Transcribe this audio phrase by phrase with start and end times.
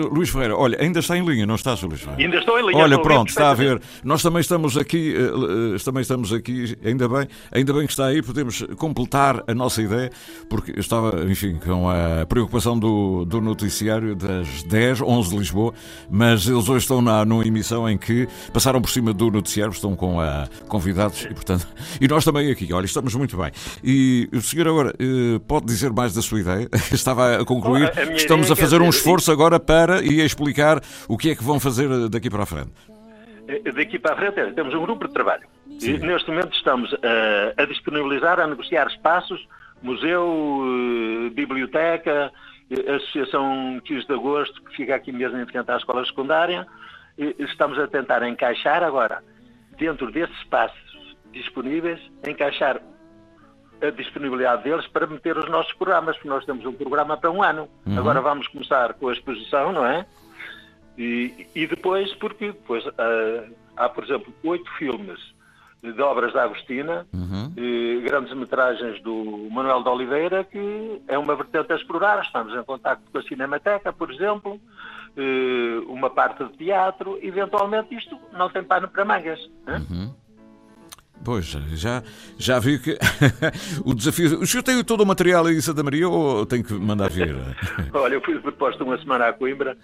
[0.00, 1.86] Luís Ferreira, olha, ainda está em linha, não está, Sr.
[1.86, 2.22] Luís Ferreira?
[2.22, 2.82] Ainda estou em linha.
[2.82, 3.80] Olha, pronto, está a ver.
[4.04, 8.06] Nós também estamos aqui, eh, eh, também estamos aqui, ainda bem, ainda bem que está
[8.06, 10.10] aí, podemos completar a nossa ideia,
[10.48, 15.74] porque eu estava, enfim, com a preocupação do, do noticiário das 10, 11 de Lisboa,
[16.10, 19.96] mas eles hoje estão na, numa emissão em que passaram por cima do noticiário, estão
[19.96, 21.66] com a, convidados e, portanto,
[22.00, 23.50] e nós também aqui, olha, estamos muito bem.
[23.82, 26.68] E o senhor agora eh, pode dizer mais da sua ideia?
[26.92, 30.24] Estava a concluir, Bom, a estamos a fazer quer um esforço agora para e a
[30.24, 32.72] explicar o que é que vão fazer daqui para a frente.
[33.48, 35.46] Eh, Daqui para a frente temos um grupo de trabalho.
[35.66, 39.46] E neste momento estamos eh, a disponibilizar, a negociar espaços,
[39.82, 40.62] museu,
[41.26, 42.32] eh, biblioteca,
[42.70, 46.66] eh, associação 15 de agosto, que fica aqui mesmo em frente à escola secundária.
[47.38, 49.22] Estamos a tentar encaixar agora,
[49.78, 50.78] dentro desses espaços
[51.32, 52.80] disponíveis, encaixar
[53.86, 57.42] a disponibilidade deles para meter os nossos programas, porque nós temos um programa para um
[57.42, 57.68] ano.
[57.98, 60.06] Agora vamos começar com a exposição, não é?
[60.96, 63.44] E, e depois, porque depois ah,
[63.76, 65.34] há, por exemplo, oito filmes
[65.92, 67.06] de obras da Agostina,
[67.56, 72.22] eh, grandes metragens do Manuel de Oliveira, que é uma vertente a explorar.
[72.22, 74.58] Estamos em contato com a Cinemateca, por exemplo,
[75.14, 77.18] eh, uma parte de teatro.
[77.20, 79.38] Eventualmente isto não tem pano para mangas.
[79.66, 79.84] né?
[81.24, 82.02] Pois, já,
[82.38, 82.98] já vi que
[83.84, 84.40] o desafio.
[84.40, 87.34] O senhor tem todo o material aí em Santa Maria ou tem que mandar vir?
[87.94, 89.76] Olha, eu fui proposto uma semana a Coimbra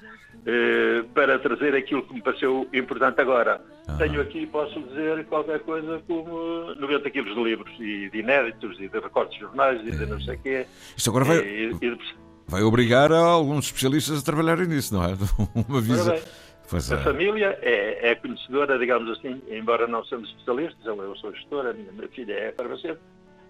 [0.47, 3.61] eh, para trazer aquilo que me pareceu importante agora.
[3.99, 8.89] Tenho aqui, posso dizer, qualquer coisa como 90 quilos de livros e de inéditos e
[8.89, 10.67] de recortes de jornais e de não sei o quê.
[10.97, 11.99] Isto agora vai, E- e de-
[12.47, 15.17] vai obrigar a alguns especialistas a trabalharem nisso, não é?
[15.69, 16.23] Uma visa.
[16.71, 17.03] Pois A é.
[17.03, 21.91] família é, é conhecedora, digamos assim, embora não somos especialistas, eu, sou gestora, a minha,
[21.91, 23.05] minha filha é farmacêutica.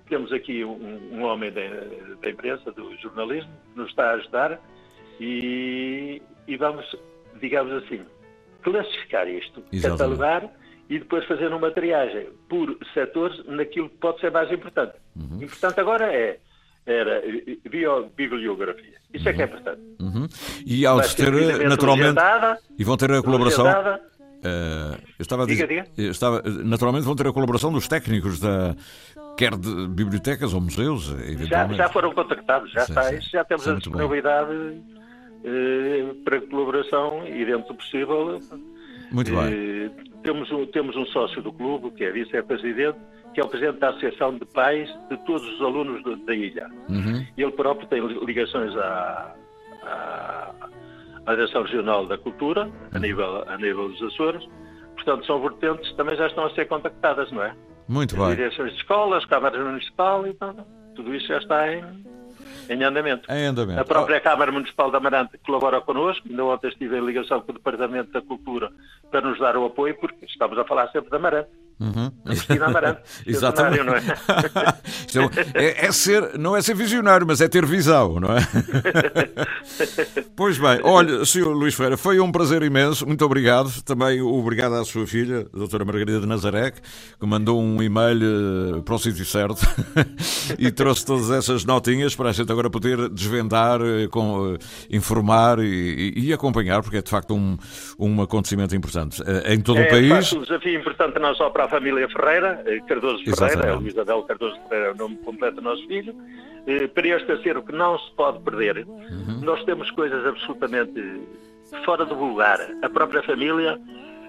[0.08, 1.60] Temos aqui um, um homem da,
[2.20, 4.60] da imprensa, do jornalismo, que nos está a ajudar
[5.20, 6.84] e, e vamos,
[7.40, 8.00] digamos assim,
[8.62, 9.98] classificar isto, Exatamente.
[9.98, 10.50] catalogar
[10.88, 14.94] e depois fazer uma triagem por setores naquilo que pode ser mais importante.
[15.14, 15.42] Uhum.
[15.42, 16.38] Importante agora é
[16.86, 18.98] era eh, bio- bibliografia.
[19.12, 19.80] Isso é que é importante.
[20.00, 20.26] Uhum.
[20.64, 22.20] E ao ter, naturalmente.
[22.78, 23.66] E vão ter a colaboração.
[23.68, 26.02] eh, eu estava a Diga, dizer, diga.
[26.02, 28.74] eu estava, naturalmente vão ter a colaboração dos técnicos da
[29.36, 31.76] quer de bibliotecas ou museus, Já, eventualmente.
[31.78, 33.20] já foram contactados, já Sim, está, sim.
[33.32, 34.82] já temos Isso é a disponibilidade
[35.44, 38.38] eh, para colaboração e dentro do possível.
[39.10, 39.40] Muito bem.
[39.52, 39.90] eh,
[40.22, 42.98] temos, um, temos um sócio do clube, que é vice-presidente,
[43.34, 46.68] que é o presidente da Associação de Pais de todos os alunos do- da ilha.
[46.88, 47.24] Uhum.
[47.36, 49.34] Ele próprio tem ligações à,
[49.84, 50.50] à,
[51.26, 53.00] à Direção Regional da Cultura, a Uhum.
[53.02, 54.44] nível, a nível dos Açores.
[54.94, 57.54] Portanto, são vertentes que também já estão a ser contactadas, não é?
[57.88, 58.28] Muito bem.
[58.36, 60.64] direções de escolas, câmaras municipal e tudo,
[60.94, 61.82] tudo isso já está em,
[62.68, 63.30] em andamento.
[63.32, 63.80] Em andamento.
[63.80, 67.54] A própria Câmara Municipal de Amarante colabora connosco, ainda ontem estive em ligação com o
[67.54, 68.70] Departamento da Cultura
[69.10, 71.48] para nos dar o apoio, porque estamos a falar sempre de Amarante.
[71.80, 72.12] Uhum.
[72.26, 73.00] Agostina Amarante.
[73.26, 73.84] Exatamente.
[73.84, 74.02] Não é?
[75.06, 75.18] Isto
[75.54, 78.40] é, é- é ser, não é ser visionário, mas é ter visão, não é?
[80.36, 81.48] Pois bem, olha, Sr.
[81.48, 83.70] Luís Ferreira, foi um prazer imenso, muito obrigado.
[83.82, 88.80] Também obrigado à sua filha, a doutora Margarida de Nazaré, que mandou um e-mail eh,
[88.82, 89.60] para o sítio certo
[90.58, 94.58] e trouxe todas essas notinhas para a gente agora poder desvendar, eh, com, eh,
[94.96, 97.56] informar e, e- acompanhar, porque é de facto um,
[97.98, 100.08] um acontecimento importante em todo É, o país.
[100.28, 103.76] facto, um desafio importante não só para a família Ferreira, eh, Cardoso Ferreira, é Exatamente.
[103.76, 106.14] o Luís Adel Cardoso Ferreira, é o nome completo do nosso filho,
[106.66, 108.86] eh, para este acervo que não se pode perder.
[108.86, 109.40] Uhum.
[109.42, 111.00] Nós temos coisas absolutamente
[111.84, 112.58] fora do vulgar.
[112.82, 113.80] A própria família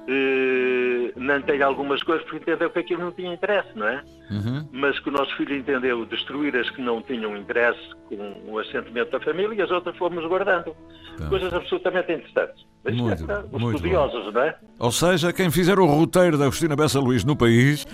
[0.08, 4.02] eh, não tem algumas coisas porque entendeu que aquilo não tinha interesse, não é?
[4.30, 4.68] Uhum.
[4.72, 9.12] Mas que o nosso filho entendeu destruir as que não tinham interesse com o assentimento
[9.12, 10.76] da família e as outras fomos guardando.
[11.18, 11.26] Tá.
[11.28, 12.66] Coisas absolutamente interessantes.
[12.84, 14.56] Mas Muito é, os muito estudiosos, não é?
[14.80, 17.86] Ou seja, quem fizer o roteiro da Agostina Bessa Luís no país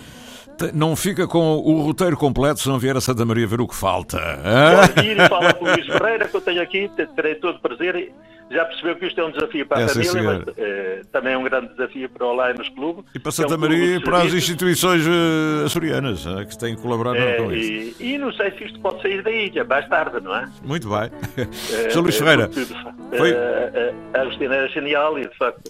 [0.74, 3.76] não fica com o roteiro completo se não vier a Santa Maria ver o que
[3.76, 4.18] falta.
[4.18, 7.60] Pode vir e fala com o Luís Ferreira, que eu tenho aqui, te- terei todo
[7.60, 8.12] prazer.
[8.50, 11.34] Já percebeu que isto é um desafio para a É, sim, família, mas eh, também
[11.34, 13.04] é um grande desafio para o Lions Clube.
[13.14, 16.58] E para é um Santa clube Maria e para as instituições eh, açorianas hã, que
[16.58, 18.02] têm que colaborar Eh, com isso.
[18.02, 20.50] e, e não sei se isto pode sair da ilha, mais tarde, não é?
[20.64, 21.12] Muito bem.
[21.38, 22.00] Eh, Sr.
[22.02, 22.50] Luís eh, Ferreira,
[23.18, 23.36] foi-
[24.14, 25.70] a Agostina era genial e, de facto,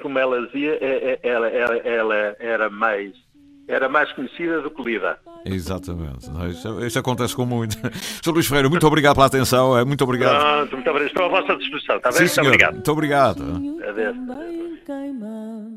[0.00, 0.78] como ela dizia,
[1.24, 3.12] ela, ela, ela era mais
[3.66, 5.18] era mais conhecida do que lida.
[5.44, 6.30] Exatamente.
[6.30, 7.76] Não, Isso, isso acontece com muito.
[8.22, 8.30] Sr.
[8.32, 9.76] Luís Ferreira, muito obrigado pela atenção.
[9.78, 10.40] é, Muito obrigado.
[10.40, 11.08] Pronto, muito obrigado.
[11.10, 12.18] Estou à vossa disposição, está bem?
[12.18, 12.46] Sim, Muito senhor.
[12.48, 12.72] obrigado.
[12.74, 13.42] Muito obrigado.
[13.88, 14.16] Adeus.
[14.16, 15.70] também queima.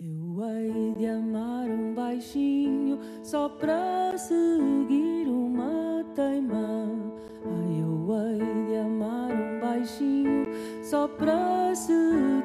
[0.00, 6.88] Eu hei de amar um baixinho só para seguir uma teima.
[7.44, 10.44] Ai, eu hei de amar um baixinho.
[10.46, 10.46] baixinho
[10.84, 12.37] só para seguir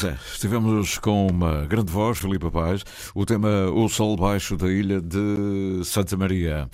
[0.00, 2.84] Pois é, estivemos com uma grande voz, Filipe Paz,
[3.16, 6.70] o tema O Sol Baixo da Ilha de Santa Maria.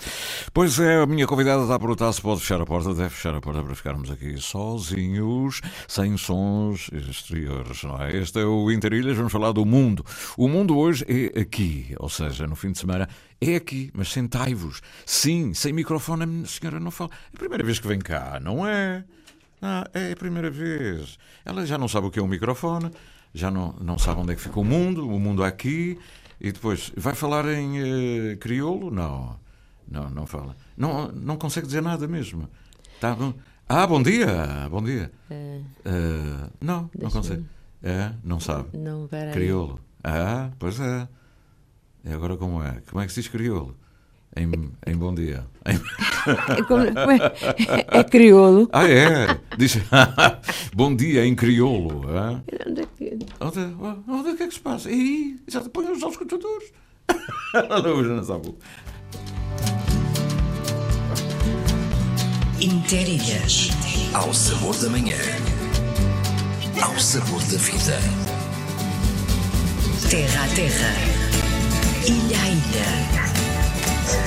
[0.53, 3.35] Pois é, a minha convidada está a perguntar se pode fechar a porta, deve fechar
[3.35, 8.15] a porta para ficarmos aqui sozinhos, sem sons exteriores, não é?
[8.15, 10.05] Este é o Interilhas, vamos falar do mundo.
[10.37, 13.09] O mundo hoje é aqui, ou seja, no fim de semana
[13.41, 14.83] é aqui, mas sentai-vos.
[15.07, 17.09] Sim, sem microfone, a senhora não fala.
[17.33, 19.03] É a primeira vez que vem cá, não é?
[19.63, 21.17] Ah, é a primeira vez.
[21.43, 22.91] Ela já não sabe o que é um microfone,
[23.35, 25.99] já não, não sabe onde é que fica o mundo, o mundo aqui,
[26.41, 27.79] e depois vai falar em
[28.33, 28.91] eh, crioulo?
[28.91, 29.37] Não,
[29.89, 30.57] não, não fala.
[30.77, 32.49] Não, não consegue dizer nada mesmo.
[33.01, 33.35] Tá bom.
[33.69, 35.11] Ah, bom dia, bom dia.
[35.31, 37.45] É, Eh, não, não consegue.
[37.83, 38.77] É, não sabe.
[38.79, 39.33] não, peraí.
[39.33, 39.79] Crioulo.
[40.03, 41.09] Ah, pois é.
[42.05, 42.81] E agora como é?
[42.91, 43.77] Como é que se diz crioulo?
[44.37, 44.51] Em,
[44.87, 45.45] em bom dia.
[45.67, 45.81] Em-
[46.59, 47.33] É, como- como é,
[47.99, 48.69] é crioulo.
[48.73, 49.39] Ah, é?
[49.57, 49.79] Diz
[50.75, 52.03] bom dia em crioulo.
[52.17, 52.41] ah?
[52.67, 53.61] Onde é que- Onde,
[54.09, 54.91] onde é que é que se passa?
[54.91, 56.01] Ih, já põe os
[58.09, 58.55] não sabe.
[62.61, 63.71] Interilhas.
[64.15, 65.17] Ao sabor da manhã.
[66.83, 67.99] Ao sabor da vida.
[70.09, 70.95] Terra a terra.
[72.07, 73.34] Ilha a ilha.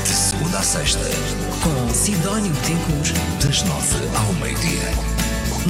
[0.04, 1.00] De segunda a sexta.
[1.64, 3.14] Com Sidónio Tencourt.
[3.44, 4.92] Das nove ao meio-dia.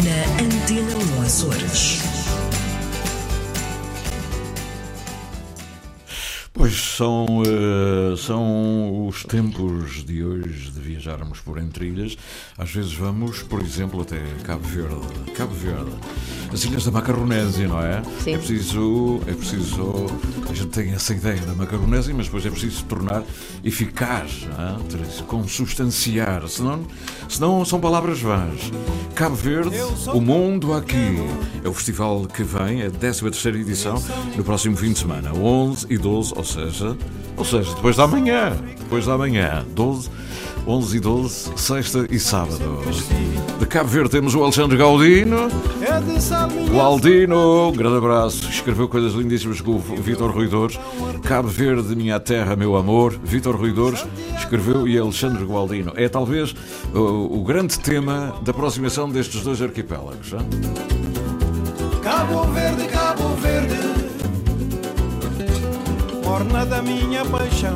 [0.04, 2.27] Na Antena 1 Açores.
[6.68, 12.18] Pois são, eh, são os tempos de hoje de viajarmos por entre ilhas.
[12.58, 15.32] Às vezes vamos, por exemplo, até Cabo Verde.
[15.34, 15.92] Cabo Verde.
[16.52, 18.02] As ilhas da Macaronésia, não é?
[18.22, 18.34] Sim.
[18.34, 20.08] É preciso, é preciso.
[20.50, 23.24] A gente tem essa ideia da Macaronésia, mas depois é preciso tornar
[23.64, 25.24] eficaz, não é?
[25.24, 26.46] Consubstanciar.
[26.50, 26.86] Senão,
[27.30, 28.74] senão são palavras vãs.
[29.16, 29.78] Cabo Verde,
[30.14, 31.16] o mundo aqui.
[31.64, 34.02] É o festival que vem, a 13 edição,
[34.36, 36.57] no próximo fim de semana, 11 e 12, ou seja,
[37.36, 40.10] ou seja, depois da manhã, depois da manhã, 12,
[40.66, 42.82] 11 e 12, sexta e sábado.
[43.60, 44.78] De Cabo Verde temos o Alexandre.
[44.78, 50.80] É minha O Aldino, um grande abraço, escreveu coisas lindíssimas com o Vítor Ruidores.
[51.24, 53.18] Cabo Verde, minha terra, meu amor.
[53.24, 54.06] Vítor Ruidores
[54.38, 55.94] escreveu e Alexandre Gualdino.
[55.96, 56.54] É talvez
[56.94, 60.34] o, o grande tema da aproximação destes dois arquipélagos.
[60.34, 60.40] hein?
[62.04, 63.76] Cabo Verde, Cabo Verde,
[66.28, 67.74] morna da minha paixão.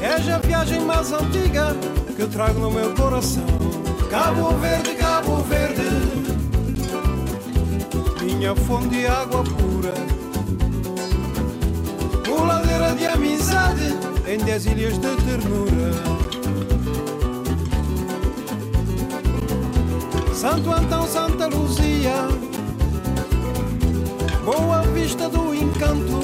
[0.00, 1.74] És a viagem mais antiga
[2.16, 3.44] que trago no meu coração.
[4.08, 5.90] Cabo Verde, Cabo Verde,
[8.22, 9.94] minha fonte de água pura.
[12.24, 15.90] Coladeira de amizade em dez ilhas de ternura.
[20.32, 22.28] Santo Antão, Santa Luzia,
[24.44, 26.20] Boa Vista do Encanto.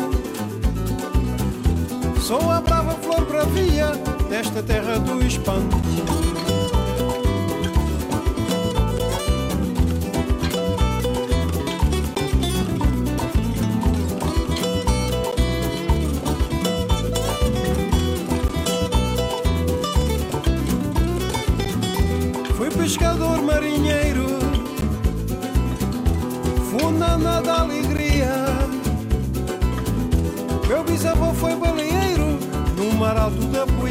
[2.21, 3.93] Sou a brava flor bravia
[4.29, 5.79] desta terra do espanto.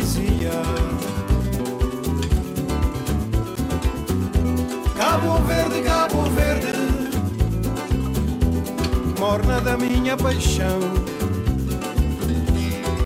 [0.10, 0.52] Poesia.
[4.98, 6.74] Cabo Verde, Cabo Verde,
[9.20, 10.80] morna da minha paixão.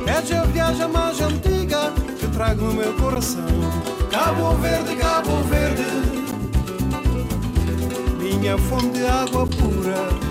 [0.08, 3.46] És a viagem mais antiga que trago no meu coração.
[4.10, 5.86] Cabo Verde, Cabo Verde,
[8.20, 10.24] minha fonte de água pura.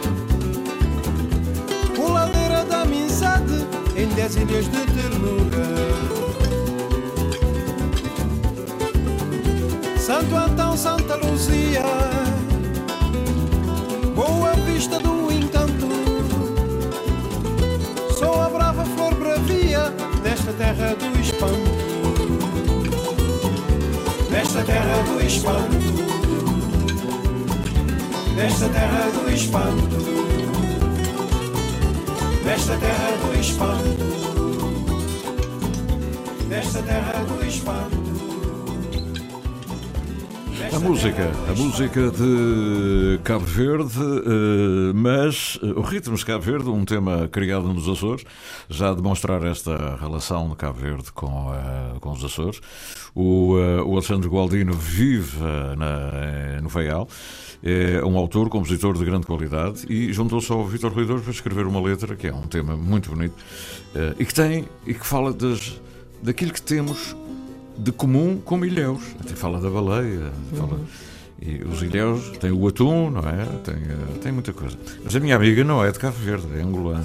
[1.96, 6.31] Coladeira da amizade em dez ilhas de ternura.
[10.12, 11.80] Santo Antão, Santa Luzia,
[14.14, 15.88] Boa Vista do Encanto.
[18.18, 19.88] Sou a brava flor bravia
[20.22, 21.70] desta terra do espanto.
[24.30, 25.78] Desta terra do espanto.
[28.36, 29.96] Desta terra do espanto.
[32.44, 33.96] Desta terra do espanto.
[36.50, 38.01] Desta terra do espanto.
[40.74, 46.70] A música, a música de Cabo Verde, eh, mas eh, o ritmo de Cabo Verde,
[46.70, 48.24] um tema criado nos Açores,
[48.70, 52.60] já a demonstrar esta relação de Cabo Verde com, eh, com os Açores.
[53.14, 53.52] O,
[53.84, 55.38] o Alexandre Gualdino vive
[55.76, 57.06] na, no Faial,
[57.62, 61.82] é um autor, compositor de grande qualidade e juntou-se ao Vítor Ruidor para escrever uma
[61.82, 63.34] letra que é um tema muito bonito
[64.18, 65.78] e que tem e que fala das,
[66.22, 67.14] daquilo que temos
[67.76, 69.02] de comum com ilhéus.
[69.20, 70.80] Até fala da baleia, fala-
[71.44, 73.44] e os ilhéus têm o atum, não é?
[73.64, 74.76] Tem, eh, tem muita coisa.
[75.02, 77.04] Mas a minha amiga não é de Cabo Verde, é angolana.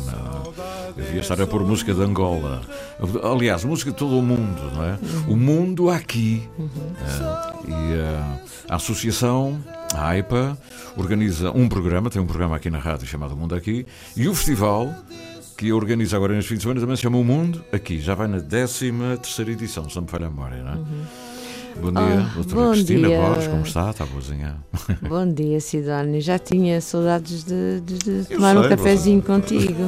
[0.95, 2.61] Devia estar a pôr música de Angola.
[3.33, 4.99] Aliás, música de todo o mundo, não é?
[5.27, 6.43] O mundo aqui.
[6.59, 8.23] Eh, e eh,
[8.69, 9.57] a associação,
[9.95, 10.55] a AIPA,
[10.95, 14.93] organiza um programa, tem um programa aqui na rádio chamado Mundo Aqui, e o festival
[15.57, 17.99] que organiza agora neste fim de semana também se chama O Mundo Aqui.
[17.99, 20.77] Já vai na 13 terceira edição, se não me falha a memória, não é?
[21.79, 23.19] Bom dia, Ah, doutora bom Cristina dia.
[23.21, 23.89] Borges, como está?
[23.91, 24.55] Está boazinha?
[25.07, 26.19] Bom dia, Sidónia.
[26.21, 29.83] Já tinha saudades de, de- de tomar um sei, cafezinho contigo.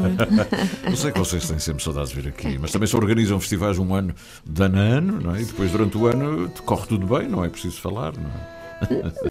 [0.88, 3.80] Eu sei que vocês têm sempre saudades de vir aqui, mas também se organizam festivais
[3.80, 4.14] um ano
[4.46, 5.42] de ano, não é?
[5.42, 8.59] E depois durante o ano corre tudo bem, não é preciso falar, não é?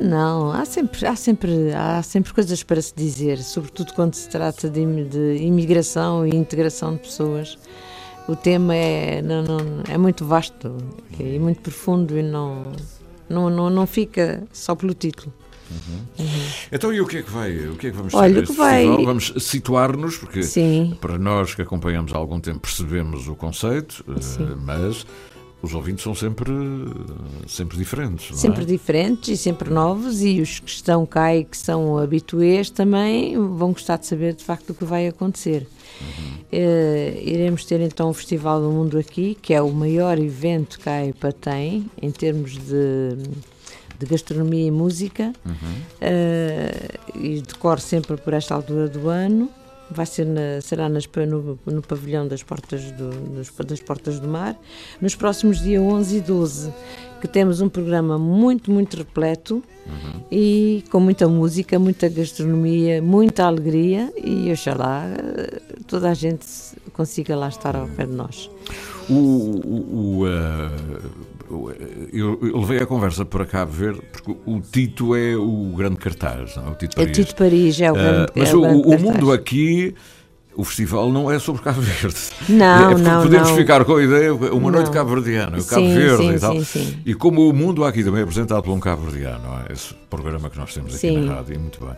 [0.00, 4.68] Não, há sempre, há, sempre, há sempre coisas para se dizer, sobretudo quando se trata
[4.68, 7.58] de, de imigração e integração de pessoas.
[8.28, 10.76] O tema é, não, não- é muito vasto
[11.18, 12.62] e muito profundo e não,
[13.28, 15.32] não, não, não fica só pelo título.
[16.72, 17.54] Então e o que é que vai?
[17.68, 19.04] O que é que vamos Olha, que vai- festival?
[19.04, 24.20] Vamos situar-nos, porque Sim, para nós que acompanhamos há algum tempo percebemos o conceito, eh,
[24.20, 24.56] Sim.
[24.64, 25.06] mas
[25.60, 26.52] os ouvintes são sempre,
[27.46, 28.64] sempre diferentes, não sempre é?
[28.64, 33.72] diferentes e sempre novos, e os que estão cá e que são habituês também vão
[33.72, 35.66] gostar de saber de facto o que vai acontecer.
[36.52, 40.88] Eh, iremos ter então o Festival do Mundo aqui, que é o maior evento que
[40.88, 43.16] a AIPA tem em termos de,
[43.98, 45.32] de gastronomia e música,
[46.00, 49.50] eh, e decorre sempre por esta altura do ano.
[49.90, 54.28] Vai ser na- será nas no, no pavilhão das portas, do, dos- das portas do
[54.28, 54.54] Mar,
[55.00, 56.72] nos próximos dias 11 e 12,
[57.20, 59.62] que temos um programa muito, muito repleto
[60.30, 65.04] e com muita música, muita gastronomia, muita alegria e oxalá
[65.86, 66.46] toda a gente
[66.92, 68.50] consiga lá estar ao pé de nós.
[69.08, 71.00] O, o, o, uh,
[72.12, 76.56] eu, eu levei a conversa para Cabo Verde porque o Tito é o grande cartaz,
[76.56, 76.70] não é?
[76.70, 77.16] O Tito É o Paris.
[77.16, 79.02] Tito Paris, é o grande, Uh, mas é o o, grande o cartaz.
[79.02, 79.94] mundo aqui,
[80.56, 82.16] o festival não é sobre Cabo Verde.
[82.48, 83.56] Não, é não, podemos não.
[83.56, 84.92] ficar com a ideia, uma noite Não.
[84.92, 86.60] cabo-verdiana, o Cabo Sim, Verde sim, e tal.
[86.64, 86.98] sim.
[87.06, 89.72] E como o mundo aqui também é apresentado por um cabo-verdiano, não é?
[89.72, 91.94] esse programa que nós temos aqui na rádio, e muito bem.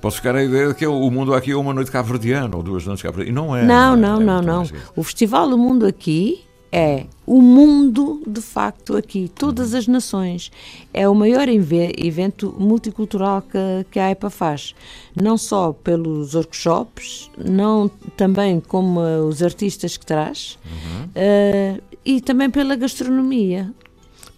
[0.00, 2.84] Posso ficar a ideia de que o mundo aqui é uma noite cabo-verdiana ou duas
[2.84, 3.40] noites cabo-verdiana.
[3.40, 3.64] E não é.
[3.64, 3.96] Não, é?
[3.96, 4.62] não, É não, muito não.
[4.62, 4.74] isso.
[4.94, 6.44] O Festival do Mundo aqui
[6.76, 10.50] é o mundo de facto aqui, todas as nações.
[10.92, 14.74] É o maior evento multicultural que, que a AIPA faz.
[15.14, 21.08] Não só pelos workshops, não também como os artistas que traz, Uhum.
[21.14, 23.72] eh, e também pela gastronomia.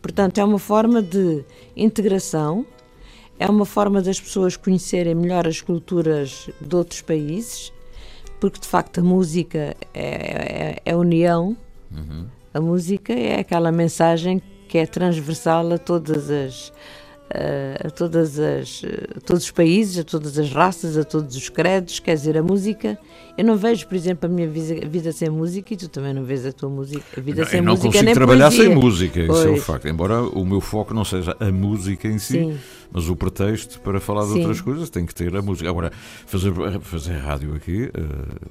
[0.03, 1.43] Portanto, é uma forma de
[1.75, 2.67] integração,
[3.39, 7.73] é uma forma das pessoas conhecerem melhor as culturas de outros países,
[8.39, 11.57] porque de facto a música é, é, é união,
[12.53, 16.73] a música é aquela mensagem que é transversal a todas as.
[17.85, 18.83] a todas as,
[19.17, 22.43] a todos os países, a todas as raças, a todos os credos, quer dizer, a
[22.43, 22.99] música.
[23.37, 26.47] Eu não vejo, por exemplo, a minha vida, sem música e tu também não vês
[26.47, 28.65] a tua música, a vida Não, sem eu não música consigo trabalhar poesia.
[28.67, 29.65] sem música, isso é o Pois.
[29.65, 29.89] facto.
[29.89, 32.59] Embora o meu foco não seja a música em si, Sim.
[32.91, 34.39] mas o pretexto para falar de Sim.
[34.41, 35.69] outras coisas tem que ter a música.
[35.69, 35.93] Agora,
[36.27, 38.01] fazer, fazer rádio aqui eh,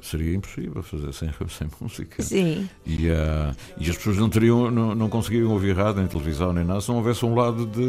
[0.03, 2.21] seria impossível fazer sem, sem música.
[2.21, 6.53] Sim, E, ah, e as pessoas não, teriam, não, não conseguiriam ouvir rádio, nem televisão,
[6.53, 7.81] nem nada, se não houvesse um lado de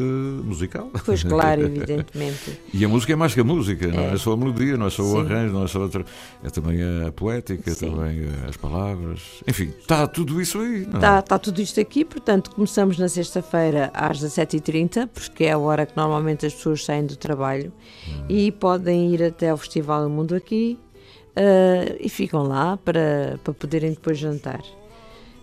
[0.44, 0.90] musical.
[1.04, 2.58] pois claro, evidentemente.
[2.72, 4.14] E a música é mais que a música, não É.
[4.14, 5.20] é só a melodia, não é só o Sim.
[5.20, 6.04] arranjo, não é só outra.
[6.42, 7.90] É também a poética, Sim.
[7.90, 9.42] também as palavras.
[9.46, 10.86] Enfim, está tudo isso aí.
[10.86, 10.96] Não é?
[10.96, 15.86] Está tá tudo isto aqui, portanto, começamos na sexta-feira às 17h30, porque é a hora
[15.86, 17.72] que normalmente as pessoas saem do trabalho
[18.28, 20.78] e podem ir até ao Festival do Mundo aqui
[21.36, 24.62] eh, e ficam lá para, para poderem depois jantar.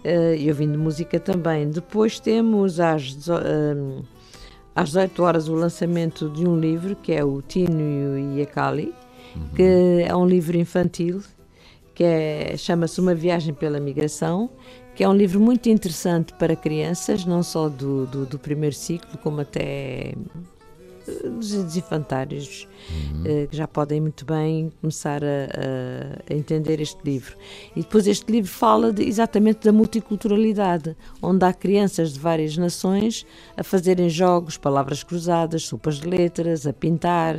[0.04, 1.70] Eh, e ouvindo música também.
[1.70, 4.02] Depois temos às, eh,
[4.76, 8.94] às 18 horas o lançamento de um livro que é o Tino e a Cali,
[9.56, 11.22] que é um livro infantil
[11.94, 14.50] que é, chama-se Uma Viagem pela Migração,
[14.96, 19.18] que é um livro muito interessante para crianças, não só do, do, do primeiro ciclo,
[19.20, 20.14] como até
[21.38, 22.68] dos infantários,
[23.26, 27.36] eh, que já podem muito bem começar a, a- entender este livro.
[27.76, 33.26] E depois este livro fala de- exatamente da multiculturalidade, onde há crianças de várias nações
[33.58, 37.38] a fazerem jogos, palavras cruzadas, sopas de letras, a pintar,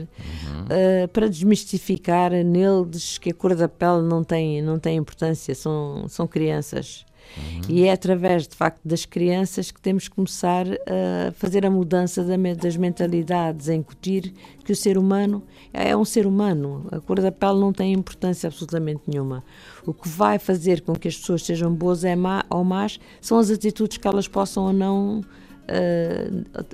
[0.70, 6.06] eh, para desmistificar neles que a cor da pele não tem, não tem importância, são,
[6.08, 7.04] são crianças.
[7.68, 12.24] E é através, de facto, das crianças que temos que começar a fazer a mudança
[12.60, 14.32] das mentalidades, a incutir
[14.64, 15.42] que o ser humano
[15.72, 16.86] é um ser humano.
[16.92, 19.42] A cor da pele não tem importância absolutamente nenhuma.
[19.86, 22.14] O que vai fazer com que as pessoas sejam boas é
[22.50, 25.22] ou más são as atitudes que elas possam ou não
[25.68, 26.64] ah,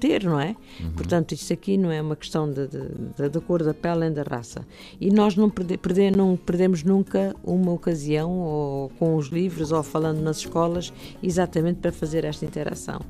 [0.00, 0.56] ter, não é?
[0.96, 4.66] Portanto, isto aqui não é uma questão da cor da pele nem da raça.
[5.00, 9.82] E nós não, perde, perder- não perdemos nunca uma ocasião, ou com os livros, ou
[9.82, 13.00] falando nas escolas, exatamente para fazer esta interação.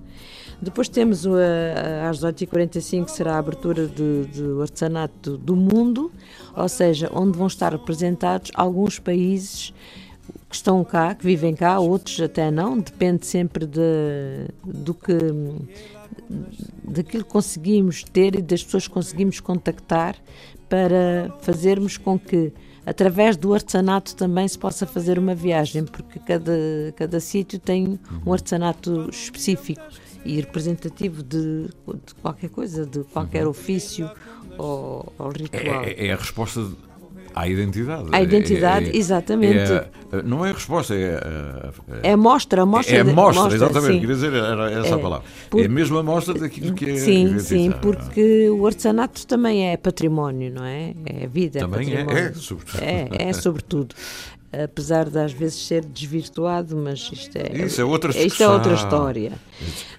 [0.61, 6.11] Depois temos o, ah, às 18h45 será a abertura de- do artesanato do mundo,
[6.57, 9.73] ou seja, onde vão estar representados alguns países
[10.49, 15.13] que estão cá, que vivem cá, outros até não, depende sempre de, do que
[16.85, 20.17] daquilo que conseguimos ter e das pessoas que conseguimos contactar
[20.69, 22.53] para fazermos com que
[22.85, 26.53] através do artesanato também se possa fazer uma viagem, porque cada,
[26.97, 29.83] cada sítio tem um artesanato específico
[30.25, 34.11] e representativo de, de qualquer coisa, de qualquer ofício
[34.57, 35.85] ou, ou ritual.
[35.85, 36.69] É, é a resposta
[37.37, 38.09] à identidade.
[38.13, 39.73] À identidade, É- é- exatamente.
[39.73, 39.89] é-
[40.25, 41.73] não é a resposta, é a,
[42.03, 42.97] É a mostra, a mostra.
[42.97, 44.01] é a de- mostra, exatamente, sim.
[44.01, 45.27] queria dizer era essa a É, palavra.
[45.51, 47.73] por- É mesmo a mostra daquilo que é Sim, sim, é?
[47.75, 50.95] porque o artesanato também é património, não é?
[51.05, 52.83] É vida, Também é é, é, sobretudo.
[52.83, 53.95] É, é sobretudo.
[54.53, 58.75] Apesar de às vezes ser desvirtuado, mas isto é, Isso é outra isto é outra
[58.75, 59.33] história.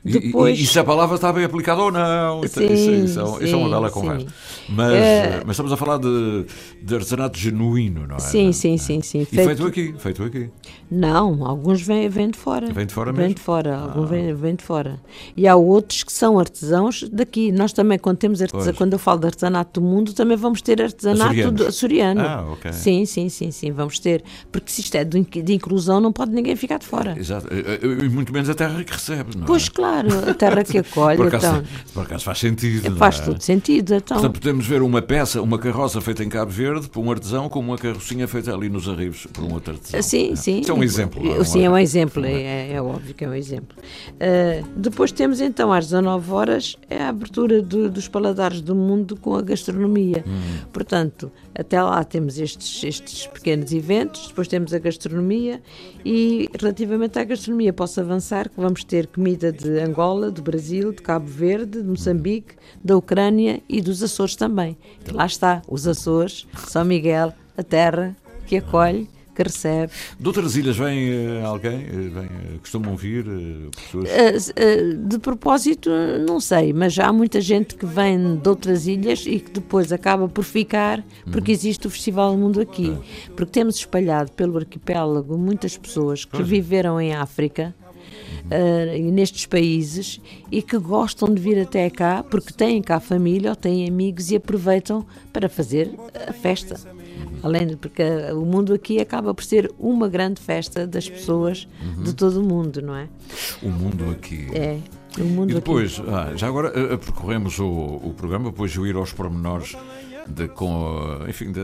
[0.06, 3.04] E- Depois- E, e se a palavra está bem aplicada ou não, isso, isso- Sim,
[3.04, 3.94] isso é, isso é uma sim, bela sim.
[3.94, 4.28] conversa.
[4.70, 6.46] Mas, É- mas estamos a falar de,
[6.82, 8.20] de artesanato genuíno, não é?
[8.20, 9.20] Sim, sim, sim, sim.
[9.22, 10.50] E Feito- feito aqui, feito aqui.
[10.90, 12.72] Não, alguns vêm, vêm de fora.
[12.72, 13.36] Vêm de fora Vêm mesmo?
[13.36, 15.00] de fora, alguns vêm, vêm de fora.
[15.36, 17.52] E há outros que são artesãos daqui.
[17.52, 18.72] Nós também, quando temos Pois.
[18.78, 21.62] quando eu falo de artesanato do mundo, também vamos ter artesanato Açorianos.
[21.62, 22.22] do- açoriano.
[22.22, 22.72] Ah, ok.
[22.74, 24.24] Sim, sim, sim, sim, vamos ter.
[24.52, 27.16] Porque se isto é de, inclusão, não pode ninguém ficar de fora.
[27.18, 27.48] Exato.
[27.52, 29.48] E muito menos a terra que recebe, não é?
[29.48, 31.18] Pois claro, a terra que acolhe.
[31.18, 32.96] por, acaso, então, por acaso faz sentido.
[32.96, 33.28] faz não é?
[33.28, 33.94] todo sentido.
[33.96, 37.50] Então, Portanto, podemos ver uma peça, uma carroça feita em Cabo Verde por um artesão,
[37.50, 40.02] com uma carrocinha feita ali nos arribos por um outro artesão.
[40.02, 40.62] Sim, sim.
[40.62, 41.24] Isso é um exemplo.
[41.24, 43.78] não Sim, é um exemplo, é, é óbvio que é um exemplo.
[44.14, 49.16] Uh, depois temos então às 19 horas é a abertura do- dos paladares do mundo
[49.18, 50.24] com a gastronomia.
[50.28, 50.58] Hum.
[50.72, 55.62] Portanto, até lá temos estes, estes pequenos eventos, depois temos a gastronomia
[56.06, 61.02] e relativamente à gastronomia posso avançar que vamos ter comida de Angola, do Brasil, de
[61.02, 64.78] Cabo Verde, de Moçambique, da Ucrânia e dos Açores também.
[65.08, 68.16] E lá está, os Açores, São Miguel, a terra
[68.46, 69.94] que acolhe, que recebe.
[70.20, 71.76] De outras ilhas vem eh, alguém?
[71.76, 73.24] Eh, vem, eh, costumam vir
[73.76, 74.48] pessoas?
[74.50, 75.92] Uh, uh, de propósito,
[76.28, 80.28] não sei, mas há muita gente que vem de outras ilhas e que depois acaba
[80.28, 82.98] por ficar porque existe o Festival do Mundo aqui.
[83.36, 87.76] Porque temos espalhado pelo arquipélago muitas pessoas que viveram em África.
[88.46, 90.20] uh, e nestes países
[90.52, 94.36] e que gostam de vir até cá porque têm cá família ou têm amigos e
[94.36, 95.92] aproveitam para fazer
[96.28, 96.80] a festa.
[97.44, 98.04] Além de porque
[98.34, 101.68] o mundo aqui acaba por ser uma grande festa das pessoas
[102.04, 103.08] de todo o mundo, não é?
[103.62, 104.48] O mundo aqui.
[104.54, 104.80] É,
[105.20, 105.60] o mundo E aqui.
[105.62, 109.76] depois, ah, já agora eh, eh, percorremos o, o programa, depois eu ir aos pormenores
[110.30, 111.62] de, com, enfim, da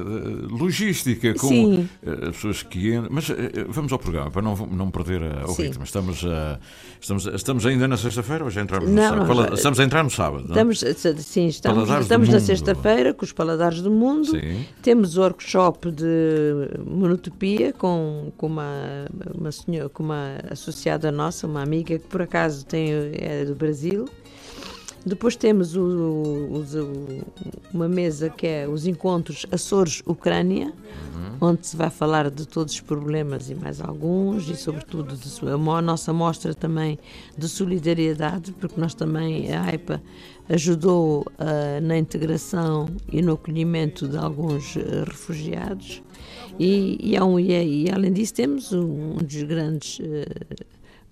[0.49, 1.89] logística, com Sim.
[2.05, 3.09] eh, as pessoas que entram.
[3.11, 5.63] Mas eh, eh, vamos ao programa, para não, não perder o Sim.
[5.63, 5.83] ritmo.
[5.83, 6.59] Estamos, ah,
[7.01, 9.27] estamos, estamos ainda na sexta-feira ou já entramos no Não, sábado?
[9.27, 10.71] Fala- já- estamos a entrar no sábado, não é?
[10.71, 10.79] Estamos,
[11.25, 14.25] sim, estamos, Paladares estamos na sexta-feira com os Paladares do Mundo.
[14.27, 14.65] Sim.
[14.81, 16.05] Temos o workshop de
[16.85, 22.65] monotopia com, com, uma, uma senhora, com uma associada nossa, uma amiga que por acaso
[22.65, 24.05] tem, é do Brasil.
[25.05, 27.21] Depois temos o- o-
[27.73, 30.71] uma mesa que é os encontros Açores-Ucrânia,
[31.41, 35.81] onde se vai falar de todos os problemas e mais alguns, e sobretudo de, a
[35.81, 36.97] nossa mostra também
[37.37, 40.01] de solidariedade, porque nós também, a AIPA
[40.47, 46.01] ajudou ah, na integração e no acolhimento de alguns eh, refugiados.
[46.59, 50.25] E, e, é um- e é- e além disso temos um, um dos grandes eh,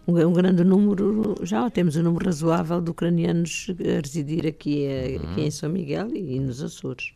[0.08, 5.20] um, um grande número, já temos um número razoável de ucranianos a residir aqui, eh,
[5.24, 7.14] aqui em São Miguel e, nos Açores.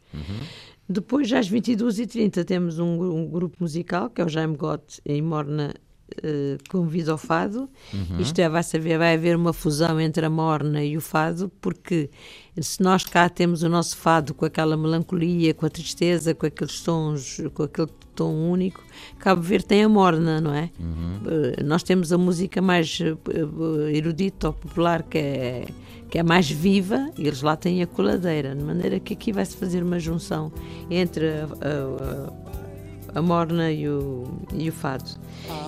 [0.87, 5.21] Depois, já às 22h30, temos um, um grupo musical, que é o Jaime Gott, em
[5.21, 5.73] Morna,
[6.23, 7.69] eh, convida ao fado.
[8.19, 12.09] Isto é, vai, saber, vai haver uma fusão entre a morna e o fado, porque
[12.59, 16.79] se nós cá temos o nosso fado com aquela melancolia, com a tristeza, com aqueles
[16.81, 18.81] tons, com aquele tom único,
[19.19, 20.69] Cabo Verde tem a morna, não é?
[21.59, 25.65] Eh, nós temos a música mais eh, erudita ou popular, que é,
[26.09, 29.57] que é mais viva, e eles lá têm a coladeira, de maneira que aqui vai-se
[29.57, 30.49] fazer uma junção
[30.89, 32.64] entre a- a- a,
[33.15, 35.09] a morna e o, e o fado.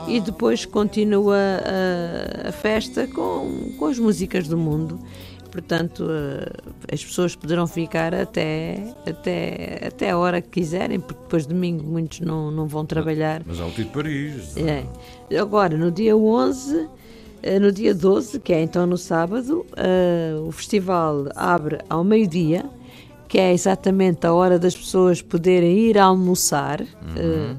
[0.08, 5.00] E depois continua a, a festa com, com as músicas do mundo.
[5.50, 11.48] Portanto, eh, as pessoas poderão ficar até, até, até a hora que quiserem, porque depois
[11.48, 13.42] de domingo muitos não, não vão trabalhar.
[13.46, 14.58] Mas há o Tito de Paris.
[14.58, 14.84] é?
[15.32, 15.40] É.
[15.40, 16.88] Agora, no dia 11,
[17.42, 22.66] eh, no dia 12, que é então no sábado, eh, o festival abre ao meio-dia,
[23.28, 26.82] que é exatamente a hora das pessoas poderem ir almoçar.
[27.16, 27.56] eh,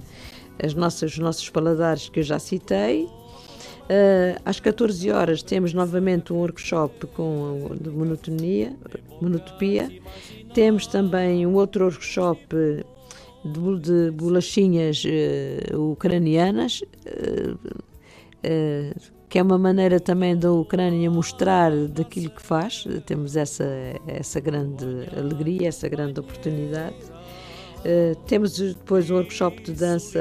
[0.63, 3.09] as nossas, os nossos paladares que eu já citei.
[3.89, 8.77] Eh, às 14 horas temos novamente um workshop com de monotonia,
[9.21, 9.91] monotopia.
[10.53, 12.47] Temos também um outro workshop
[13.45, 16.83] de, de bolachinhas eh, ucranianas,
[18.43, 18.93] eh,
[19.29, 22.85] que é uma maneira também da Ucrânia mostrar daquilo que faz.
[23.05, 23.67] Temos essa,
[24.07, 24.87] essa grande
[25.17, 26.97] alegria, essa grande oportunidade.
[27.85, 30.19] Eh, temos depois um workshop de dança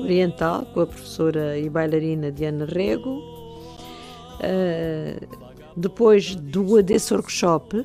[0.00, 3.20] oriental com a professora e bailarina Diana Rego.
[4.40, 5.18] Eh,
[5.76, 7.84] depois do, desse workshop,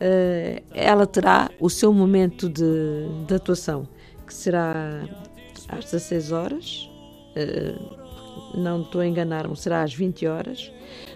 [0.00, 3.88] eh, ela terá o seu momento de, de atuação,
[4.26, 5.04] que será
[5.68, 6.90] às 16 horas.
[8.54, 10.72] Não estou a enganar-me, será às 20 horas.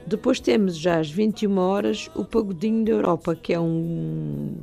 [0.06, 4.56] Depois temos já às 21 horas o Pagodinho da Europa, que é um,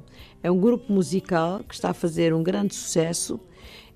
[0.43, 3.39] é um grupo musical que está a fazer um grande sucesso.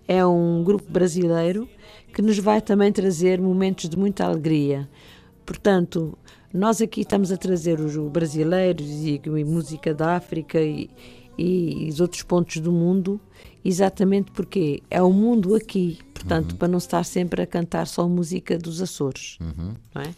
[0.07, 1.67] É um grupo brasileiro
[2.13, 4.89] que nos vai também trazer momentos de muita alegria.
[5.45, 6.17] Portanto,
[6.53, 10.89] nós aqui estamos a trazer os brasileiros e, e música da África e,
[11.37, 13.19] e, os outros pontos do mundo,
[13.63, 15.99] exatamente porque é o mundo aqui.
[16.13, 20.09] Portanto, para não estar sempre a cantar só música dos Açores, não é?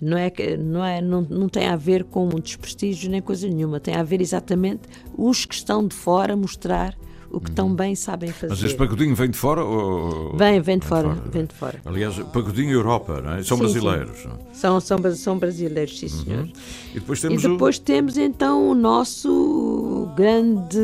[0.00, 3.46] Não é, que- não, é não, não tem a ver com um desprestígio nem coisa
[3.46, 3.78] nenhuma.
[3.78, 4.82] Tem a ver exatamente
[5.18, 6.96] os que estão de fora mostrar
[7.30, 8.48] o que tão bem sabem fazer.
[8.48, 9.62] Mas este pagodinho vem de fora?
[9.62, 10.34] Ou...
[10.36, 11.78] Vem, vem de fora, vem de fora.
[11.84, 13.42] Aliás, pagodinho Europa, não é?
[13.42, 14.26] São Sim, brasileiros.
[14.54, 16.48] São, são, bra- são brasileiros, sim, senhor.
[16.92, 20.78] E depois E temos depois temos então o nosso grande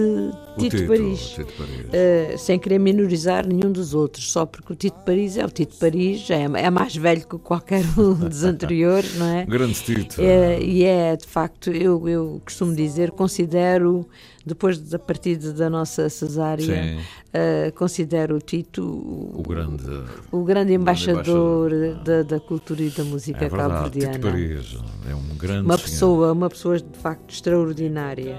[0.57, 1.21] o, Tito, Tito, Paris.
[1.21, 1.87] Tito Paris.
[1.87, 5.77] Uh, sem querer minorizar nenhum dos outros, só porque o Tito Paris é o Tito
[5.77, 9.43] Paris, é, é mais velho que qualquer um dos anteriores, não é?
[9.43, 10.21] Um grande Tito.
[10.21, 14.07] É, e é, de facto, eu, eu costumo dizer, considero,
[14.45, 19.85] depois da partida da nossa cesárea, uh, considero o Tito o, O grande.
[20.31, 22.05] o grande embaixador, embaixador.
[22.05, 24.19] Da, da cultura e da música É cabo-verdiana.
[24.19, 24.79] Paris.
[25.09, 25.65] É um grande.
[25.65, 25.89] Uma senhor.
[25.89, 28.37] pessoa, uma pessoa de facto extraordinária.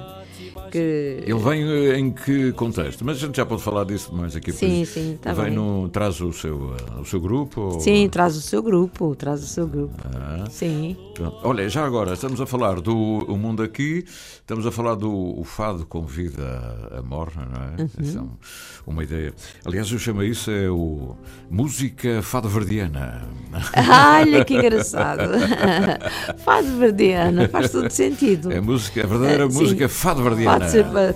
[0.72, 1.24] Que...
[1.26, 3.04] Ele vem eh, em que contexto?
[3.06, 4.52] Mas a gente já pode falar disso mais aqui.
[4.52, 7.62] Sim, sim, tá vem no traz o seu eh, o seu grupo.
[7.62, 9.94] ou- Sim, traz o seu grupo, traz o seu grupo.
[10.06, 10.96] Ah, Sim.
[11.14, 11.38] pronto.
[11.44, 15.44] Olha, já agora estamos a falar do o mundo aqui, estamos a falar do o
[15.44, 17.82] fado convida a morna, não é?
[17.84, 18.18] Uhum.
[18.18, 18.30] É um-
[18.94, 19.34] uma ideia.
[19.66, 21.16] Aliás, eu chamo isso é o
[21.50, 23.24] música fado verdiana.
[24.22, 25.22] Olha que engraçado.
[26.44, 28.52] Fado verdiana, faz todo sentido.
[28.52, 29.60] É música, a verdadeira Eh, sim.
[29.60, 30.66] música fado verdiana.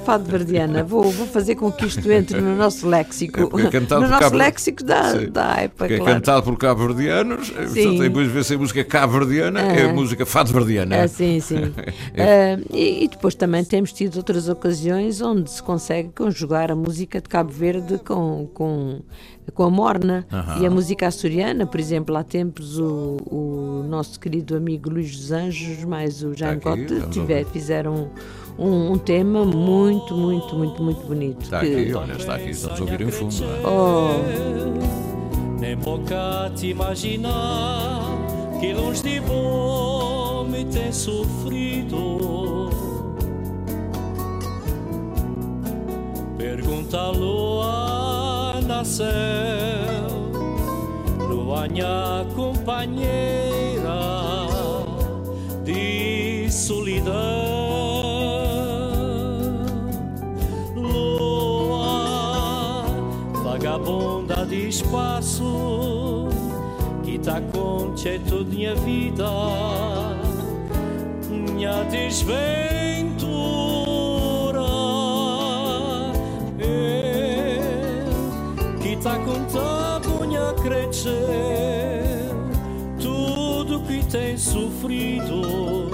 [0.06, 0.81] Fado verdiana.
[0.84, 3.40] Vou, vou fazer com que isto entre no nosso léxico.
[3.40, 5.30] É é no nosso cabo- léxico da, Sim.
[5.30, 6.14] da época, Porque é claro.
[6.16, 9.94] cantado por cabo-verdianos, portanto, depois de ver se é música cabo-verdiana, é Ah.
[9.94, 11.04] música fado-verdiana.
[11.04, 11.72] Ah, sim, sim.
[12.18, 17.22] Ah, e, e depois também temos tido outras ocasiões onde se consegue conjugar a música
[17.22, 19.00] de Cabo Verde com, com,
[19.54, 20.62] com a morna Aham.
[20.62, 21.66] e a música açoriana.
[21.66, 26.52] Por exemplo, há tempos o, o nosso querido amigo Luís dos Anjos, mais o Está
[26.52, 28.10] aqui, Cote, tiver, fizeram
[28.62, 31.42] um, um tema muito, muito, muito, muito bonito.
[31.44, 33.34] Está que- aqui, olha, está aqui, estamos a ouvir em fundo.
[33.44, 33.68] é?
[33.68, 38.02] Oh, Nem boca te imaginar
[38.60, 42.70] que longe de bom me tem sofrido.
[46.38, 49.08] Pergunta a lua nasceu,
[51.30, 54.00] lua minha companheira
[55.64, 57.41] de solidão.
[63.92, 66.30] Vagabunda de espaço,
[67.04, 67.42] que tá
[68.20, 69.30] toda minha vida,
[71.30, 72.52] minha desventura.
[76.60, 77.70] Eu,
[78.80, 82.30] que tá com toda minha crescer,
[83.00, 85.92] tudo que tem sofrido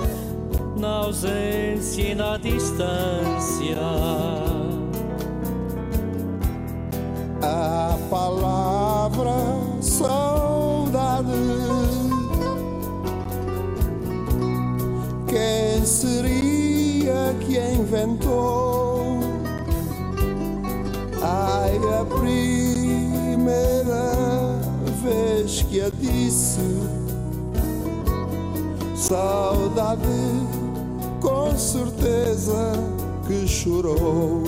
[0.78, 3.77] na ausência e na distância.
[8.10, 9.36] Palavra
[9.82, 11.32] saudade.
[15.28, 19.20] Quem seria que inventou?
[21.22, 24.12] Ai, a primeira
[25.04, 26.62] vez que a disse.
[28.96, 30.08] Saudade,
[31.22, 32.74] com certeza
[33.28, 34.44] que chorou.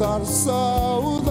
[0.00, 1.28] Voltar saudade.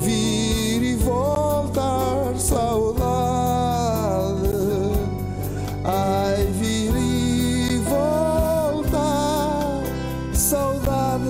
[0.00, 3.04] Vir e voltar saudade.
[5.84, 9.82] Ai vir e voltar
[10.32, 11.28] saudade.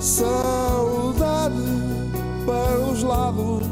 [0.00, 1.54] Saudade
[2.46, 3.66] para os lados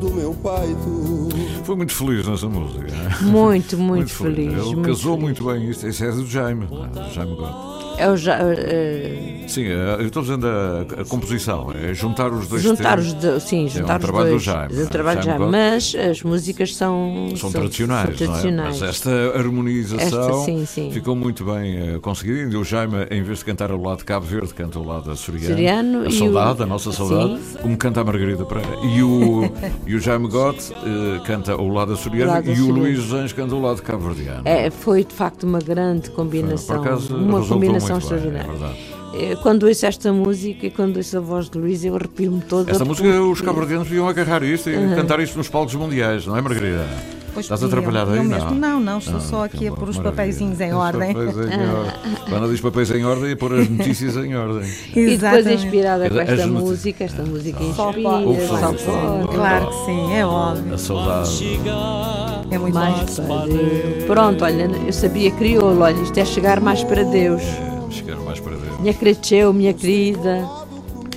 [0.00, 1.28] do meu peito.
[1.62, 2.99] Foi muito feliz nessa música.
[3.20, 3.26] É?
[3.26, 4.52] muito, muito, feliz.
[4.52, 5.40] Ele muito casou feliz.
[5.40, 5.86] muito bem isto.
[5.86, 6.88] Esse é do Jaime, não é?
[6.88, 7.79] do Jaime Gotti.
[8.00, 8.16] É o
[9.48, 13.06] Sim, eh, eu estou dizendo a, a composição, é juntar os dois juntar temas.
[13.08, 14.42] os dois, sim, juntar os trabalho do dois.
[14.42, 14.86] Jaime, É um é?
[14.86, 18.78] trabalho do Jaime mas as músicas são São, tradicionais, são tradicionais.
[18.78, 18.88] não é?
[18.88, 20.90] Mas esta harmonização Esta, sim, sim.
[20.92, 22.52] ficou muito bem eh, conseguida.
[22.52, 25.06] E o Jaime, em vez de cantar ao lado de Cabo Verde, canta ao lado
[25.10, 26.06] da Soriano.
[26.06, 28.70] A saudade, o- a nossa saudade, como canta a Margarida Pereira.
[28.84, 29.50] E o,
[29.86, 32.70] e o Jaime Gotti eh, canta ao lado Ao lado e o.
[32.70, 34.42] Luís Anjos canta ao lado de Cabo Verdeano.
[34.44, 36.80] É, foi de facto uma grande Por combinação.
[36.80, 38.08] acaso, uma combinação muito
[38.60, 38.70] bem,
[39.20, 39.32] é.
[39.32, 42.70] Eh, Quando ouço esta música e quando ouço a voz de Luís, eu arrepio-me toda.
[42.70, 46.36] Esta música, porque- os cabo-verdianos deviam agarrar isto e cantar isto nos palcos mundiais, não
[46.36, 46.86] é, Margarida?
[47.32, 47.88] Pois Estás a podiam.
[47.90, 48.28] atrapalhar Eu aí?
[48.28, 48.56] mesmo- Não.
[48.56, 51.14] não, não, estou Ah, só aqui a pôr os papeizinhos em ordem.
[51.14, 52.36] papéis em ordem.
[52.36, 54.62] Ana diz papéis em ordem e pôr as notícias em ordem.
[54.90, 55.64] E depois, Exatamente.
[55.64, 58.46] inspirada com esta música, esta música Só inspira, pode.
[58.46, 59.28] só Ufa, pode.
[59.36, 60.74] Claro que sim, é óbvio.
[60.74, 61.60] A saudade.
[62.50, 63.26] É muito Mais bom.
[63.26, 64.04] para Deus.
[64.06, 67.42] Pronto, olha, eu sabia crioulo, olha, isto é chegar mais para Deus.
[67.90, 68.56] Chegar mais para.
[68.80, 70.48] Minha cresceu, minha querida.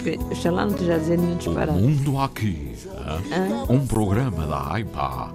[0.03, 1.79] que oxalá não esteja a dizer nenhum O disparate.
[1.81, 2.73] mundo aqui.
[2.97, 3.65] hã?
[3.73, 5.33] Um programa da AIPA.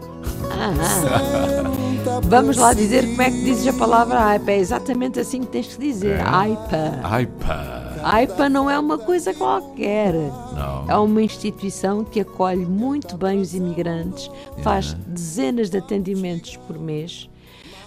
[2.25, 4.51] Vamos lá dizer como é que dizes a palavra AIPA.
[4.53, 6.17] É exatamente assim que tens que dizer.
[6.19, 6.23] É?
[6.23, 7.01] AIPA.
[7.03, 7.89] AIPA.
[8.03, 10.13] AIPA não é uma coisa qualquer.
[10.13, 10.85] Não.
[10.89, 14.31] É uma instituição que acolhe muito bem os imigrantes,
[14.63, 17.29] faz dezenas de atendimentos por mês,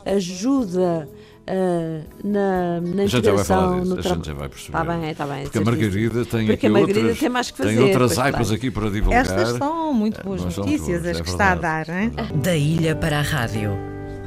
[0.06, 1.08] ajuda
[1.48, 4.16] ah, na, na A gente já vai falar integração disso, no a trabalho.
[4.16, 4.78] gente já vai perceber.
[4.78, 5.44] Está bem, está bem.
[5.44, 5.62] Porque a.
[5.62, 7.70] Margarida tem Porque aqui a Margarida outras, tem mais que fazer.
[7.70, 8.54] tem outras AIPAs claro.
[8.56, 9.22] aqui para divulgar.
[9.22, 11.96] Estas são muito boas Mas são notícias, boas, as é que está a dar, não
[11.96, 12.10] é?
[12.36, 13.72] Da ilha para a rádio,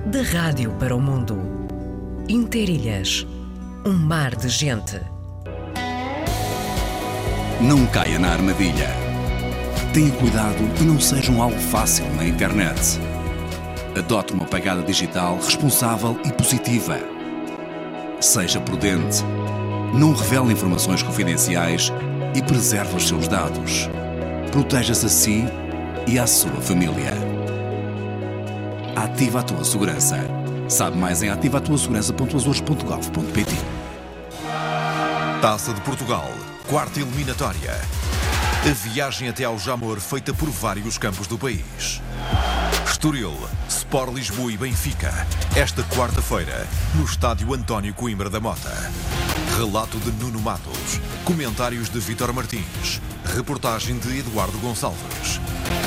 [0.06, 1.38] da rádio para o mundo.
[2.28, 3.26] Interilhas,
[3.86, 5.00] um mar de gente.
[7.60, 8.88] Não caia na armadilha.
[9.92, 12.98] Tenha cuidado e não seja um alvo fácil na internet.
[13.96, 16.98] Adote uma pegada digital responsável e positiva.
[18.20, 19.22] Seja prudente.
[19.94, 21.92] Não revele informações confidenciais
[22.34, 23.88] e preserve os seus dados.
[24.50, 25.44] Proteja-se a si
[26.08, 27.12] e à sua família.
[28.96, 30.18] Ativa a tua segurança.
[30.68, 33.54] Sabe mais em ativatuasegurança.azores.gov.pt
[35.40, 36.28] Taça de Portugal,
[36.68, 37.80] quarta eliminatória.
[38.68, 42.00] A viagem até ao Jamor feita por vários campos do país.
[42.90, 43.34] Estoril,
[43.94, 45.24] Sport Lisboa e Benfica.
[45.54, 48.92] Esta quarta-feira, no estádio António Coimbra da Mota.
[49.56, 51.00] Relato de Nuno Matos.
[51.24, 53.00] Comentários de Vítor Martins.
[53.24, 55.38] Reportagem de Eduardo Gonçalves.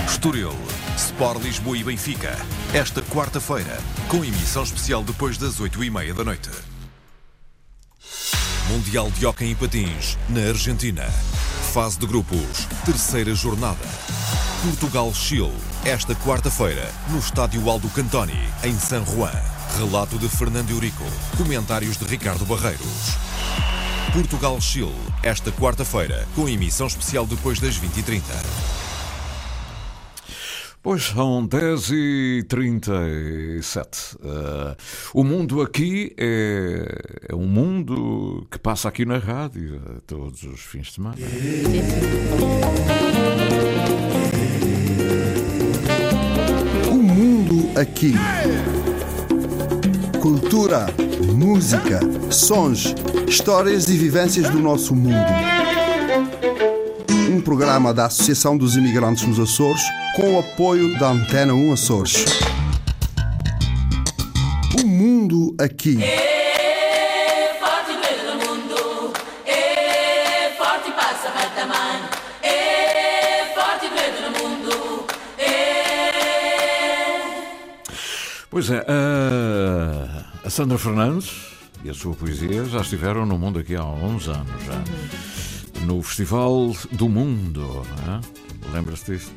[0.08, 0.56] Estoril,
[0.96, 2.34] Sport Lisboa e Benfica.
[2.74, 6.50] Esta quarta-feira, com emissão especial depois das oito e meia da noite.
[8.70, 11.04] Mundial de Hóquei em Patins, na Argentina.
[11.74, 13.86] Fase de grupos, terceira jornada.
[14.64, 15.52] Portugal-Chile,
[15.86, 19.32] esta quarta-feira, no estádio Aldo Cantoni, em San Juan.
[19.78, 21.04] Relato de Fernando Eurico,
[21.38, 23.16] comentários de Ricardo Barreiros.
[24.14, 28.22] Portugal-Chile, esta quarta-feira, com emissão especial depois das 20h30.
[30.82, 34.76] Pois são 10 e 37 Uh,
[35.14, 40.62] o mundo aqui é, é um mundo que passa aqui na rádio uh, todos os
[40.62, 41.18] fins de semana.
[47.78, 48.16] Aqui.
[50.20, 50.88] Cultura,
[51.32, 52.00] música,
[52.32, 52.96] sons,
[53.28, 55.28] histórias e vivências do nosso mundo.
[57.30, 59.84] Um programa da Associação dos Imigrantes nos Açores
[60.16, 62.26] com o apoio da Antena 1 Açores.
[64.82, 66.00] O mundo aqui.
[78.58, 78.84] Pois é,
[80.44, 81.32] a, Sandra Fernandes
[81.86, 84.84] e a sua poesia já estiveram no mundo aqui há uns anos já.
[85.86, 88.74] No Festival do Mundo, é?
[88.74, 89.32] lembra-se disso?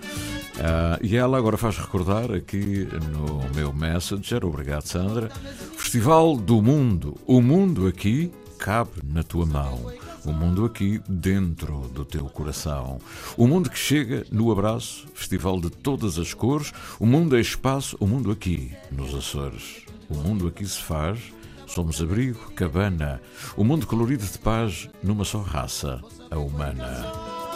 [0.58, 5.28] Ah, e ela agora faz recordar aqui no meu Messenger, obrigado Sandra,
[5.76, 7.14] Festival do Mundo.
[7.26, 9.92] O mundo aqui cabe na tua mão.
[10.24, 12.98] O mundo aqui dentro do teu coração.
[13.36, 16.72] O mundo que chega no abraço, festival de todas as cores.
[16.98, 19.84] O mundo é espaço, o mundo aqui, nos Açores.
[20.08, 21.32] O mundo aqui se faz,
[21.66, 23.20] somos abrigo, cabana.
[23.56, 27.06] O mundo colorido de paz numa só raça, a humana.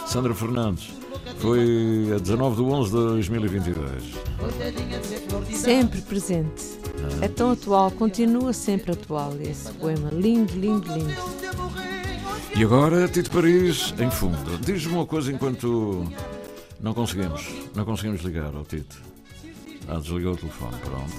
[0.07, 0.89] Sandra Fernandes,
[1.39, 4.03] foi a 19 de 11 de 2022.
[5.51, 6.79] Sempre presente.
[7.21, 10.09] É tão atual, continua sempre atual esse poema.
[10.11, 11.94] Lindo, lindo, lindo.
[12.53, 14.57] E agora, Tito Paris, em fundo.
[14.59, 16.05] Diz-me uma coisa enquanto
[16.79, 19.14] não conseguimos, não conseguimos ligar ao Tito.
[19.87, 21.13] Ah, desligou o telefone, pronto.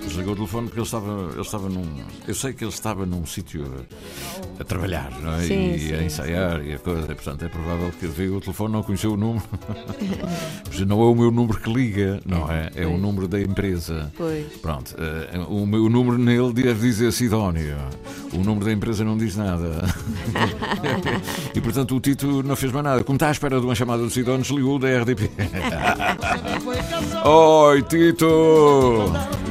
[0.00, 1.84] Desligou o telefone porque ele estava, ele estava num.
[2.28, 3.64] Eu sei que ele estava num sítio
[4.58, 5.42] a, a trabalhar, não é?
[5.42, 7.10] Sim, e sim, a ensaiar e a coisa.
[7.10, 9.44] E, portanto, é provável que veio o telefone, não conheceu o número.
[10.86, 12.70] Não é o meu número que liga, não é?
[12.74, 13.00] É o Pois.
[13.02, 14.12] número da empresa.
[14.16, 14.46] Pois.
[14.60, 17.76] Pronto, eh, o meu número nele deve dizer Sidónio.
[18.32, 19.82] O número da empresa não diz nada.
[21.54, 23.04] e portanto o Tito não fez mais nada.
[23.04, 25.30] Como está à espera de uma chamada do Sidónio, desligou o da RDP.
[27.62, 29.41] Oi, Tito!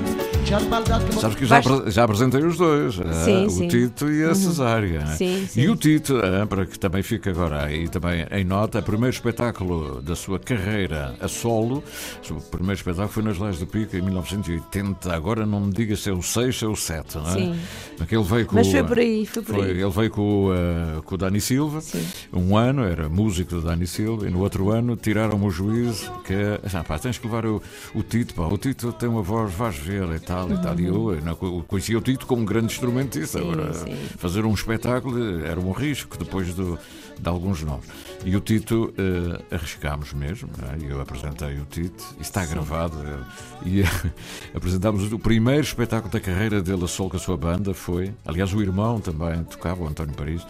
[1.21, 3.67] Sabes que já, já apresentei os dois, eh, Sim, o sim.
[3.69, 4.99] Tito e a Cesária.
[4.99, 5.15] né?
[5.15, 5.61] Sim, sim.
[5.61, 9.13] E o Tito, eh, para que também fique agora aí também em nota, o primeiro
[9.15, 11.81] espetáculo da sua carreira a solo,
[12.29, 15.13] o primeiro espetáculo foi nas Leis do Pico em 1980.
[15.13, 17.31] Agora não me diga se é o 6 ou é o 7, não é?
[17.31, 17.59] Sim.
[17.97, 19.71] Porque ele veio com Mas foi por aí, foi por aí.
[19.71, 22.05] ele veio com, o, eh, com o Dani Silva, Sim.
[22.33, 26.33] um ano era músico do Dani Silva, e no outro ano tiraram-me o juízo que
[26.33, 27.61] ah, pá, tens que levar o,
[27.95, 30.40] o Tito, pá, o Tito tem uma voz, vais ver e tal.
[30.47, 30.79] Tal e tal.
[30.79, 33.39] E eu eh, não, co- conhecia o Tito como um grande instrumentista.
[33.39, 33.95] Sim, Agora, sim.
[34.17, 36.77] fazer um espetáculo era um risco depois do,
[37.19, 37.85] de alguns nomes.
[38.25, 40.49] E o Tito eh, arriscámos mesmo.
[40.61, 40.91] não é?
[40.91, 42.97] Eu apresentei o Tito, e está gravado.
[43.03, 43.23] eh,
[43.65, 43.83] E
[44.55, 47.73] apresentámos o primeiro espetáculo da carreira dele a solo com a sua banda.
[47.73, 50.41] Foi, aliás, o irmão também tocava, o António Paris.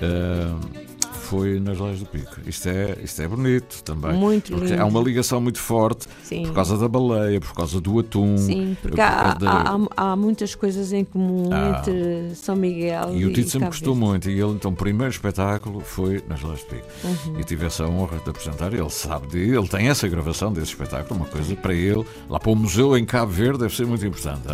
[0.00, 2.36] eh, foi nas Leis do Pico.
[2.46, 4.12] Isto é, isto é bonito também.
[4.14, 4.82] Muito porque lindo.
[4.82, 6.42] há uma ligação muito forte Sim.
[6.46, 8.36] por causa da baleia, por causa do atum.
[8.36, 11.78] Sim, porque por há, da- há, há- há muitas coisas em comum Ah.
[11.80, 14.28] entre São Miguel E o Tito sempre gostou muito.
[14.30, 16.86] E ele, então, o primeiro espetáculo foi nas Leis do Pico.
[17.04, 17.40] Uhum.
[17.40, 18.72] E tive essa honra de apresentar.
[18.72, 22.50] Ele sabe de ele tem essa gravação desse espetáculo, uma coisa para ele, lá para
[22.50, 24.44] o museu em Cabo Verde, deve ser muito importante.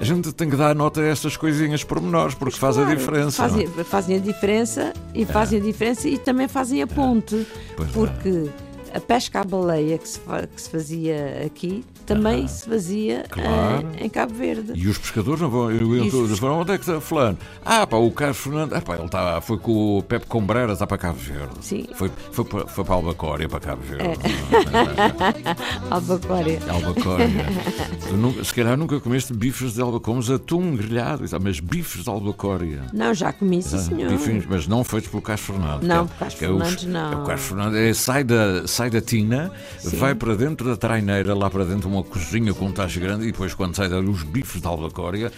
[0.00, 3.46] A gente tem que dar nota a estas coisinhas pormenores, porque faz a Claro, diferença.
[3.46, 3.66] não é?
[3.66, 7.46] Fazem, fazem a diferença e fazem a diferença e também fazem a ponte.
[7.76, 7.92] Pois é.
[7.92, 8.50] porque
[8.94, 10.18] a pesca à baleia que se,
[10.54, 13.86] que se fazia aqui também se fazia Claro.
[13.96, 14.72] eh, em Cabo Verde.
[14.74, 15.70] E os pescadores não vão.
[15.70, 17.38] Eu, eu, os falam, onde é que está Fulano?
[17.64, 18.72] Ah, pá, o Carlos Fernando.
[18.74, 21.54] Ah, pá, ele está, foi com o Pepe Combreira, está para Cabo Verde.
[21.60, 21.86] Sim.
[21.94, 24.18] Foi, foi, para, foi para Albacória, para Cabo Verde.
[25.90, 26.58] Albacória.
[26.68, 27.28] Albacória.
[28.08, 32.02] Tu nunca- se calhar nunca comeste bifes de Albacória, comes atum grelhado, tal, mas bifes
[32.02, 32.82] de Albacória.
[32.92, 34.10] Não, já comi, sim, Ah, senhor.
[34.10, 35.82] bifes, mas não feitos pelo Carlos Fernando.
[35.84, 37.12] Não, que é- Carlos que é os- Fernandes, não.
[37.12, 39.52] é o Carlos Fernando é, sai, da, sai da tina,
[39.84, 43.24] vai para dentro da traineira, lá para dentro de uma cozinha com um tacho grande,
[43.24, 45.30] e depois quando sai dali os bifes de Albacória,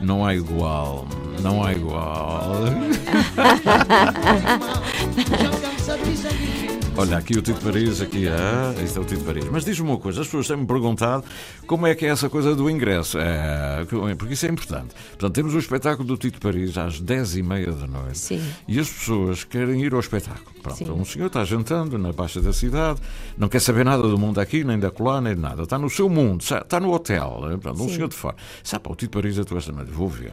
[0.00, 1.04] não há igual.
[1.42, 2.54] Não há igual.
[6.96, 9.44] Olha, aqui o Tito Paris, aqui, ah, isto é o Tito Paris.
[9.50, 11.24] Mas diz-me uma coisa, as pessoas têm-me perguntado
[11.66, 13.84] como é que é essa coisa do ingresso, é,
[14.16, 14.94] porque isso é importante.
[15.10, 18.40] Portanto, temos o espetáculo do Tito Paris às 10h30 da noite Sim.
[18.68, 20.54] e as pessoas querem ir ao espetáculo.
[20.62, 20.90] Pronto, Sim.
[20.92, 23.00] um senhor está jantando na baixa da cidade,
[23.36, 25.64] não quer saber nada do mundo aqui, nem da colá, nem de nada.
[25.64, 27.56] Está no seu mundo, está no hotel, né?
[27.60, 27.94] Pronto, um Sim.
[27.96, 28.36] senhor de fora.
[28.62, 30.32] Sabe, o Tito Paris atuou esta noite, vou ver.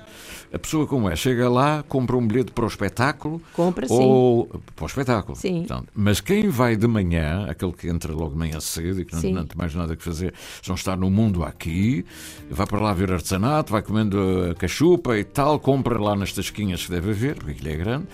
[0.53, 3.93] A pessoa como é, chega lá, compra um bilhete para o espetáculo Compra, sim.
[3.97, 5.37] ou para o espetáculo.
[5.37, 5.59] Sim.
[5.59, 9.13] Portanto, mas quem vai de manhã, aquele que entra logo de manhã cedo e que
[9.13, 9.33] não, Sim.
[9.33, 12.05] não tem mais nada que fazer, são estar no mundo aqui,
[12.49, 16.85] vai para lá ver artesanato, vai comendo a cachupa e tal, compra lá nas tasquinhas
[16.85, 18.07] que deve haver, porque aquilo é grande.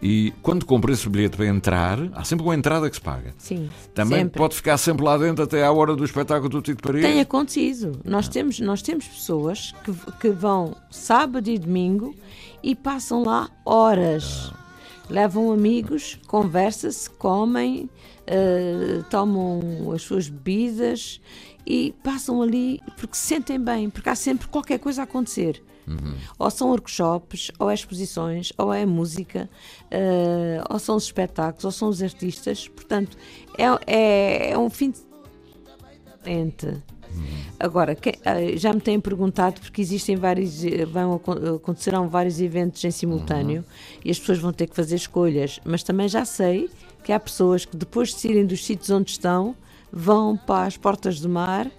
[0.00, 3.34] E quando compra esse bilhete para entrar, há sempre uma entrada que se paga.
[3.38, 4.38] Sim, Também sempre.
[4.38, 7.02] pode ficar sempre lá dentro até à hora do espetáculo do Tito Paris.
[7.02, 7.98] Tem acontecido.
[8.04, 12.14] Nós temos, nós temos pessoas que, que vão sábado e domingo
[12.62, 14.52] e passam lá horas.
[15.08, 17.88] Levam amigos, conversam-se, comem,
[18.26, 21.20] eh, tomam as suas bebidas
[21.66, 25.62] e passam ali porque se sentem bem, porque há sempre qualquer coisa a acontecer.
[26.38, 29.48] Ou são workshops, ou é exposições, ou é música,
[29.90, 32.66] eh, ou são os espetáculos, ou são os artistas.
[32.68, 33.16] Portanto,
[33.56, 34.98] é, é, é um fim de
[36.16, 36.82] diferente.
[37.58, 42.40] Agora, que- eh, já me têm perguntado porque existem vários, eh, vão, acon- acontecerão vários
[42.40, 43.64] eventos em simultâneo
[44.04, 46.68] e as pessoas vão ter que fazer escolhas, mas também já sei
[47.02, 49.54] que há pessoas que depois de saírem dos sítios onde estão
[49.92, 51.70] vão para as portas do mar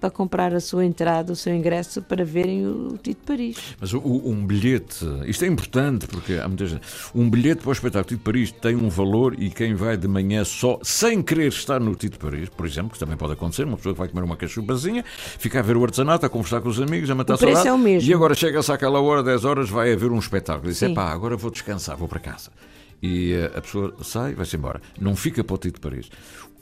[0.00, 3.56] para comprar a sua entrada, o seu ingresso para verem o Tito de Paris.
[3.80, 6.82] Mas o- um bilhete, isto é importante porque há muita gente.
[7.14, 10.06] Um bilhete para o espetáculo Tito de Paris tem um valor e quem vai de
[10.06, 13.64] manhã só, sem querer estar no Tito de Paris, por exemplo, que também pode acontecer,
[13.64, 16.68] uma pessoa que vai comer uma cachupazinha, fica a ver o artesanato, a conversar com
[16.68, 18.10] os amigos, a matar O preço saudade, é o mesmo.
[18.10, 20.68] E agora chega-se àquela hora, 10 horas, vai haver um espetáculo.
[20.68, 20.92] Diz: Sim.
[20.92, 22.50] pá, agora vou descansar, vou para casa.
[23.02, 24.82] E eh, a pessoa sai e vai-se embora.
[25.00, 26.10] Não fica para o Tito de Paris.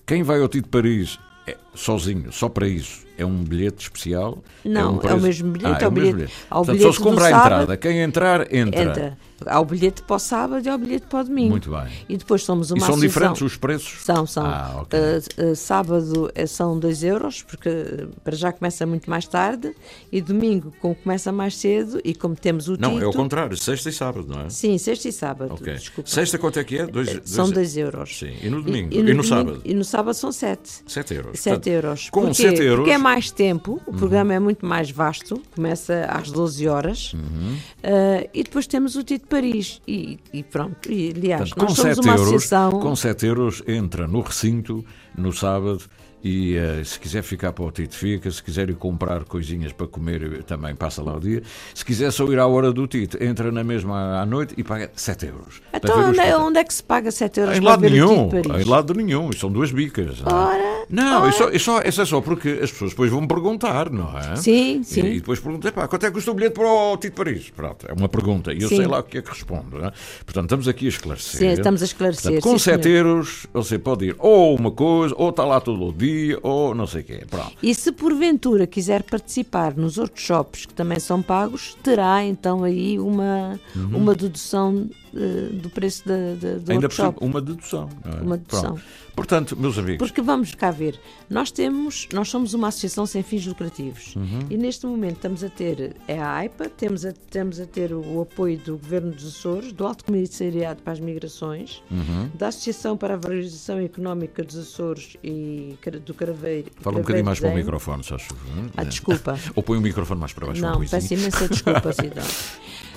[0.07, 4.43] Quem vai ao Tito de Paris é, sozinho, só para isso, é um bilhete especial?
[4.65, 6.83] Não, um é o preço- mesmo bilhete, Ah, é o mesmo bilhete- o Portanto, bilhete
[6.85, 7.77] só se compra a entrada.
[7.77, 8.83] Quem entrar, entra.
[8.83, 9.19] Entra.
[9.49, 11.51] Há o bilhete para o sábado e há o bilhete para o domingo.
[11.51, 11.87] Muito bem.
[12.09, 14.03] E depois somos uma E são diferentes os preços?
[14.05, 14.45] São, são.
[14.47, 14.99] Ah, ok.
[14.99, 19.75] Uh, uh, sábado eh, são 2 euros, porque uh, para já começa muito mais tarde,
[20.11, 23.57] e domingo, como começa mais cedo, e como temos o Não, é Tito, o contrário,
[23.57, 24.51] sexta e sábado, não é?
[24.51, 25.55] Sim, sexta e sábado.
[25.55, 25.73] Ok.
[25.75, 26.09] Desculpa.
[26.11, 26.87] Sexta quanto é que é?
[26.87, 28.19] Dois, São dois- 2 euros.
[28.19, 28.33] Sim.
[28.43, 28.93] E no domingo?
[28.93, 29.61] E, E, no, domingo- sábado?
[29.65, 30.83] E no sábado são 7.
[30.87, 31.41] 7 euros.
[31.41, 32.11] 7 Portanto, euros.
[32.11, 32.35] Com Porquê?
[32.35, 32.71] 7 euros.
[32.73, 32.77] Uhum.
[32.77, 37.55] Porque é mais tempo, o programa é muito mais vasto, começa às 12 horas, Uhum.
[37.55, 39.81] uh, e depois temos o de Paris.
[39.89, 42.71] E, e pronto, e, aliás, Portanto, nós somos 7 uma euros, associação.
[42.81, 44.85] com 7 euros entra no recinto
[45.17, 45.83] no sábado
[46.25, 49.87] e eh, se quiser ficar para o Tito fica, se quiser ir comprar coisinhas para
[49.87, 51.43] comer também passa lá o dia.
[51.75, 54.91] Se quiser só ir à hora do Tito, entra na mesma à noite e paga
[54.95, 55.61] 7 euros.
[55.73, 58.43] Então, onde, é- onde é que se paga 7 euros Em para lado nenhum, Tito
[58.43, 58.67] de Paris?
[58.67, 60.21] em lado nenhum, são duas bicas.
[60.21, 60.35] não é?
[60.35, 64.37] Ora, Não, isso, isso, isso é só porque as pessoas depois vão perguntar, não é?
[64.37, 65.03] Sim, sim.
[65.03, 67.51] E, e depois perguntam, quanto é que custa o bilhete para o Tito Paris?
[67.51, 68.77] Pronto, é uma pergunta e eu Sim.
[68.77, 69.79] sei lá o que é que respondo.
[69.85, 69.93] É?
[70.25, 71.41] Portanto, estamos aqui a esclarecer.
[71.41, 72.97] Sim, estamos a esclarecer, Portanto, com sim, 7 senhor.
[72.97, 76.12] euros você pode ir ou uma coisa, ou está lá todo o dia,
[76.43, 77.23] ou não sei o quê.
[77.29, 77.53] Pronto.
[77.63, 83.59] E se porventura quiser participar nos workshops que também são pagos, terá então aí uma,
[83.75, 83.97] Uhum.
[83.97, 87.19] uma dedução eh, do preço da, da- do Ainda por workshop.
[87.25, 87.89] uma dedução.
[88.05, 88.23] é?
[88.23, 88.63] Uma dedução.
[88.75, 88.83] Pronto.
[89.15, 90.99] Portanto, meus amigos, Porque vamos cá ver,
[91.29, 94.47] nós temos, nós somos uma associação sem fins lucrativos Uhum.
[94.49, 98.23] e neste momento estamos a ter é a AIPA, temos a, temos a ter o
[98.23, 102.31] apoio do Governo dos Açores, do Alto Comissariado para as Migrações, Uhum.
[102.35, 106.71] da Associação para a Valorização Económica dos Açores e do Caraveiro.
[106.81, 108.29] fala um bocadinho mais para o microfone, se achas.
[108.77, 109.39] Ah, desculpa.
[109.55, 110.61] Ou põe o microfone mais para baixo.
[110.61, 110.91] um Não, pouquinho.
[110.91, 112.25] peço imensa desculpa, Cidão.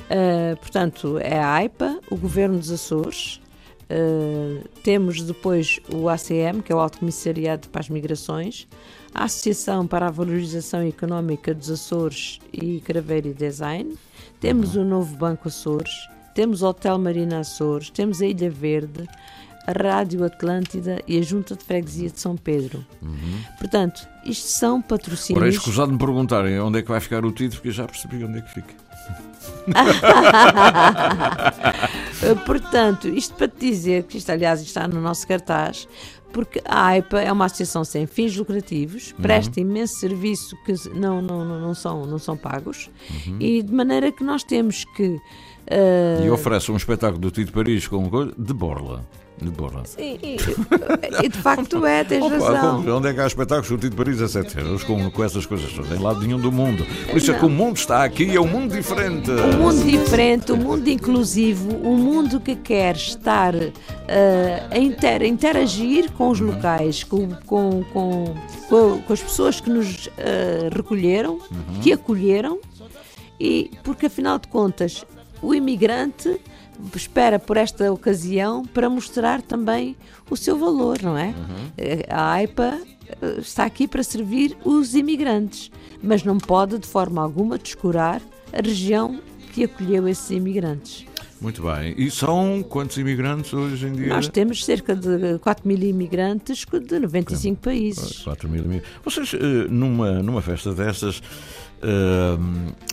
[0.06, 3.41] Uh, portanto, é a AIPA, o Governo dos Açores,
[3.89, 8.68] uh, temos depois o ACM, que é o Alto Comissariado para as Migrações,
[9.14, 13.95] a Associação para a Valorização Económica dos Açores e Craveiro e Design,
[14.39, 15.91] temos o Novo Banco Açores,
[16.36, 19.08] temos o Hotel Marina Açores, temos a Ilha Verde,
[19.68, 22.86] a Rádio Atlântida e a Junta de Freguesia de São Pedro.
[23.59, 25.55] Portanto, isto são Ora, é patrocínios.
[25.55, 28.24] escusado de me perguntarem onde é que vai ficar o título, porque eu já percebi
[28.24, 28.74] onde é que fica.
[32.45, 35.88] Portanto, isto para te dizer que isto, aliás, está no nosso cartaz,
[36.32, 39.22] porque a AIPA é uma associação sem fins lucrativos, Uhum.
[39.22, 42.89] presta imenso serviço que não, não, não, são, não são pagos,
[43.28, 43.38] Uhum.
[43.39, 45.07] e de maneira que nós temos que.
[45.07, 48.03] uh, E oferece um espetáculo do Tito Paris com
[48.38, 49.05] de borla.
[49.42, 49.52] De
[50.02, 52.82] e, e- e de facto é, tens Opa, razão.
[52.84, 55.46] como- onde é que há espetáculos do Tito Paris a 7 euros com, com essas
[55.46, 55.76] coisas?
[55.76, 56.86] Não tem lado nenhum do mundo.
[57.10, 59.30] Por isso é que o mundo está aqui, é um mundo diferente.
[59.32, 63.54] Um mundo diferente, um mundo inclusivo, um mundo que quer estar
[64.08, 68.34] eh, a, inter- a interagir com os locais, com, com, com,
[68.70, 71.40] com- as pessoas que nos eh, recolheram,
[71.82, 72.60] que acolheram,
[73.40, 75.06] e porque afinal de contas
[75.42, 76.40] o imigrante
[76.95, 79.95] espera por esta ocasião para mostrar também
[80.30, 81.34] o seu valor, não é?
[81.78, 82.80] Eh, A AIPA
[83.21, 85.71] eh, está aqui para servir os imigrantes,
[86.01, 88.21] mas não pode de forma alguma descurar
[88.53, 89.19] a região
[89.53, 91.05] que acolheu esses imigrantes.
[91.39, 91.93] Muito bem.
[91.97, 94.07] E são quantos imigrantes hoje em dia?
[94.07, 98.19] Nós temos cerca de 4 mil imigrantes de 95 países.
[98.23, 98.89] 4 mil imigrantes.
[99.03, 101.21] Vocês, eh, numa, numa festa destas,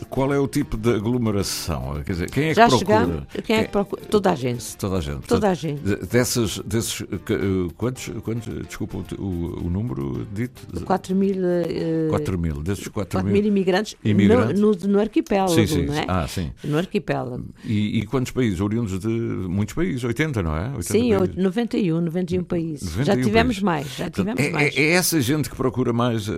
[0.09, 2.01] qual é o tipo de aglomeração?
[2.05, 2.99] Quer dizer, quem é que Já procura?
[2.99, 3.23] chegamos?
[3.45, 4.01] Quem é que procura?
[4.09, 4.77] Toda a gente.
[4.77, 5.27] Toda a gente.
[5.27, 5.81] Toda a gente.
[5.81, 10.61] de- Dessas, desses, eh, quantos, quantos, desculpa o, o, número dito?
[10.85, 12.61] 4 mil, eh, 4 mil.
[12.61, 14.59] Desses 4 4 mil imigrantes, Imigrantes?
[14.59, 15.85] No, no, no arquipélago, Sim, sim.
[15.85, 16.05] não é?
[16.07, 16.51] Ah, sim.
[16.63, 17.45] No arquipélago.
[17.63, 18.59] E, e quantos países?
[18.61, 20.03] Oriundos de muitos países?
[20.03, 20.67] 80, não é?
[20.69, 21.35] 80 Sim, países.
[21.35, 22.83] 91, 91 países.
[22.95, 23.63] 91 já tivemos países.
[23.63, 24.77] mais, já Portanto, tivemos é, mais.
[24.77, 26.31] é- é essa gente que procura mais eh,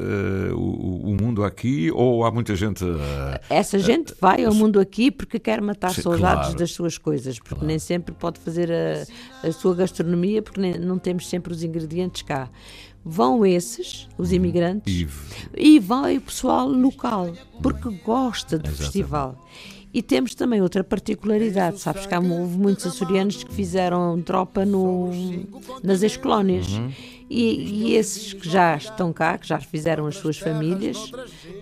[0.53, 2.83] o, o mundo aqui ou há muita gente.
[2.85, 6.57] eh, Essa gente vai ao mundo aqui porque quer matar Sim, saudades claro.
[6.59, 10.99] das suas coisas, porque nem sempre pode fazer a, a sua gastronomia, porque nem- não
[10.99, 12.49] temos sempre os ingredientes cá.
[13.03, 15.07] Vão esses, os imigrantes, e-
[15.57, 18.83] e vai o pessoal local, porque gosta do Exatamente.
[18.83, 19.45] festival.
[19.93, 25.09] E temos também outra particularidade, sabes que há, houve muitos açorianos que fizeram tropa no,
[25.81, 26.67] nas ex-colónias.
[26.67, 26.91] Uhum.
[27.29, 31.11] E, e esses que já estão cá, que já fizeram as suas famílias,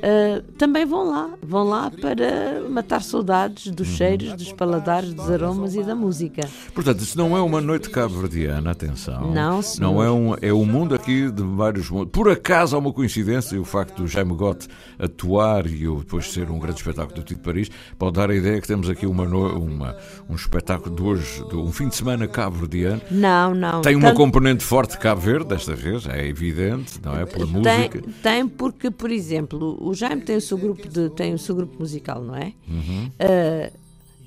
[0.03, 1.29] ah, também vão lá.
[1.41, 3.95] Vão lá para matar saudades dos Uhum.
[3.95, 6.41] cheiros, dos paladares, dos aromas e da música.
[6.73, 9.31] Portanto, isso não é uma noite cabo-verdiana, atenção.
[9.31, 9.89] Não, senhor.
[9.93, 12.11] Não é um, é um mundo aqui de vários mundos.
[12.11, 14.67] Por acaso há uma coincidência, o facto do Jaime Gotti
[14.99, 18.59] atuar e eu depois ser um grande espetáculo do Tito Paris, pode dar a ideia
[18.59, 19.95] que temos aqui uma, uma-
[20.29, 23.01] um espetáculo de hoje, de um fim de semana cabo-verdiano.
[23.09, 23.81] Não, não.
[23.81, 27.25] Tem uma Tanto- componente forte de Cabo Verde, desta vez, é evidente, não é?
[27.25, 28.01] Pela Tem, música.
[28.21, 31.75] tem porque, por exemplo, o Jaime tem o seu grupo de tem o seu grupo
[31.79, 32.53] musical, não é?
[32.67, 33.09] Uhum.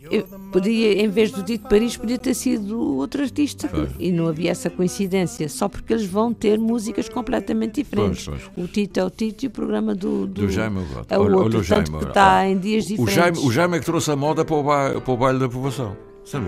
[0.08, 3.68] Eu podia, em vez do Dito Paris, podia ter sido outro artista
[3.98, 8.24] e não havia essa coincidência, só porque eles vão ter músicas completamente diferentes.
[8.24, 11.22] Pois, O Tito é o Tito e o programa do, do, Do Jaime é o
[11.22, 13.14] Olha- outro, olha o Jaime que está em dias O diferentes.
[13.14, 15.48] Jaime, o Jaime é que trouxe a moda para o, ba- para o baile da
[15.48, 15.96] povoação.
[16.24, 16.46] Sabe?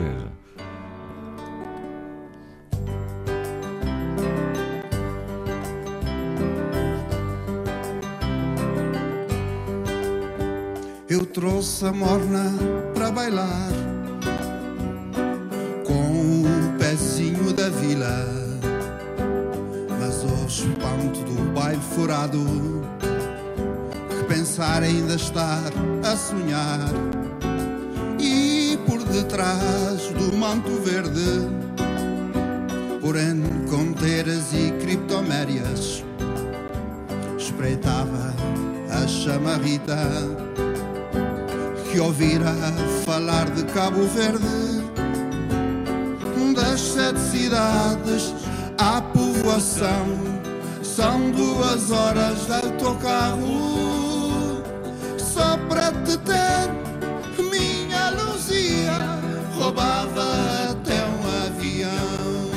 [11.11, 12.53] Eu trouxe a morna
[12.93, 13.71] para bailar
[15.87, 18.27] com o pezinho da vila,
[19.99, 22.45] mas ao espanto do baile furado,
[24.11, 25.73] que pensar ainda estar
[26.05, 26.91] a sonhar.
[28.21, 31.49] E por detrás do manto verde,
[33.01, 36.05] por enconteiras e criptomérias,
[37.39, 38.35] espreitava
[38.91, 39.97] a chamarrita
[41.91, 42.55] que ouvira
[43.05, 44.79] falar de Cabo Verde,
[46.55, 48.35] das sete cidades
[48.79, 50.07] à povoação.
[50.83, 54.63] São duas horas de autocarro
[55.17, 56.69] só para te ter.
[57.39, 58.99] Minha Luzia
[59.57, 60.27] roubava
[60.71, 62.51] até um avião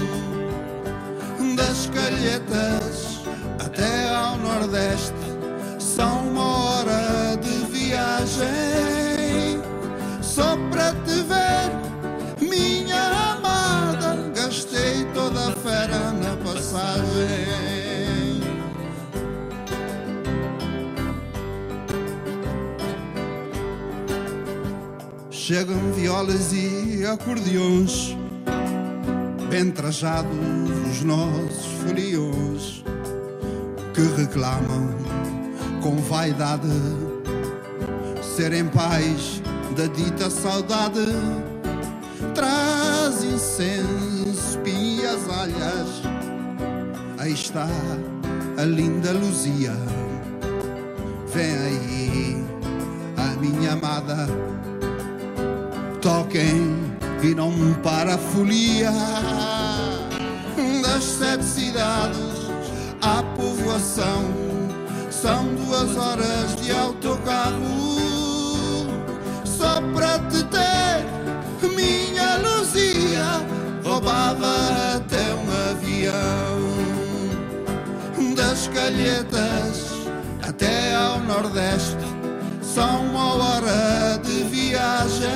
[1.55, 3.21] das calhetas
[3.63, 5.13] até ao Nordeste.
[5.79, 8.70] São uma hora de viagem
[12.39, 14.31] minha amada.
[14.35, 17.71] Gastei toda a fera na passagem.
[25.29, 28.15] Chegam violas e acordeões,
[29.49, 30.31] bem trajados
[30.89, 32.83] os nossos foliões,
[33.93, 34.95] que reclamam
[35.81, 36.69] com vaidade
[38.21, 39.40] serem pais
[39.75, 41.07] da dita saudade.
[42.35, 46.01] Traz incenso, pinhas, alhas,
[47.17, 47.67] aí está
[48.57, 49.73] a linda Luzia.
[51.33, 52.45] Vem aí
[53.17, 54.27] a minha amada
[56.01, 56.75] toquem
[57.23, 57.51] e não
[57.83, 58.91] para a folia
[60.81, 62.49] das sete cidades
[63.01, 64.25] à povoação.
[65.09, 68.00] São duas horas de autocarro
[69.93, 71.05] para te ter,
[71.75, 73.41] minha Luzia.
[73.83, 76.61] Roubava até um avião
[78.35, 79.91] das calhetas
[80.47, 81.97] até ao Nordeste.
[82.61, 85.27] São uma hora de viagem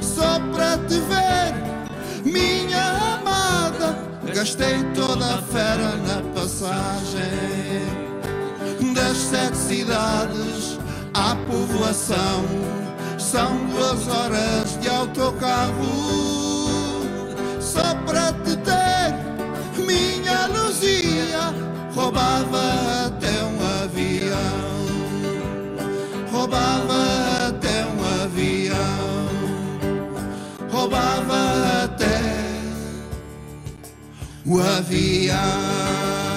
[0.00, 1.54] só para te ver,
[2.24, 3.96] minha amada.
[4.34, 7.22] Gastei toda a fera na passagem
[8.94, 10.61] das sete cidades
[11.14, 12.44] à povoação.
[13.18, 15.72] São duas horas de autocarro
[17.60, 21.54] só para te ter, minha Luzia.
[21.94, 24.72] Roubava até um avião
[26.32, 29.28] roubava até um avião,
[30.70, 32.20] roubava até
[34.46, 36.31] o avião.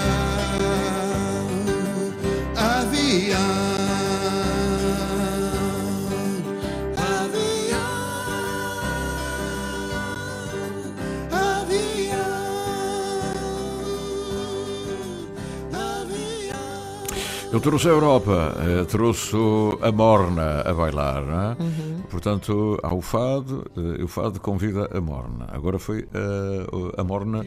[17.56, 19.34] Eu trouxe a Europa, eh, trouxe
[19.82, 21.24] a Morna a bailar,
[21.58, 21.64] é?
[21.64, 22.02] Uhum.
[22.12, 25.48] Portanto, há o fado, eh, o fado convida a Morna.
[25.54, 27.46] Agora foi a, a Morna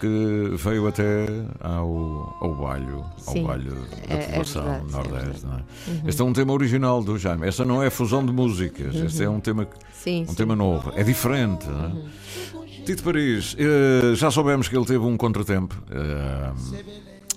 [0.00, 1.26] que veio até
[1.60, 3.74] ao, ao bailho, ao bailho
[4.08, 5.46] da é- é população verdade, é nordeste.
[5.46, 5.48] é?
[5.90, 6.02] Uhum.
[6.08, 7.46] Este é um tema original do Jaime.
[7.46, 9.36] Esta não é fusão de músicas, este é Uhum.
[9.36, 10.34] um tema, Sim, um sim.
[10.34, 11.64] tema novo, é diferente.
[11.68, 11.70] é?
[11.70, 12.08] Uhum.
[12.84, 16.50] Tito Paris, eh, já soubemos que ele teve um contratempo eh,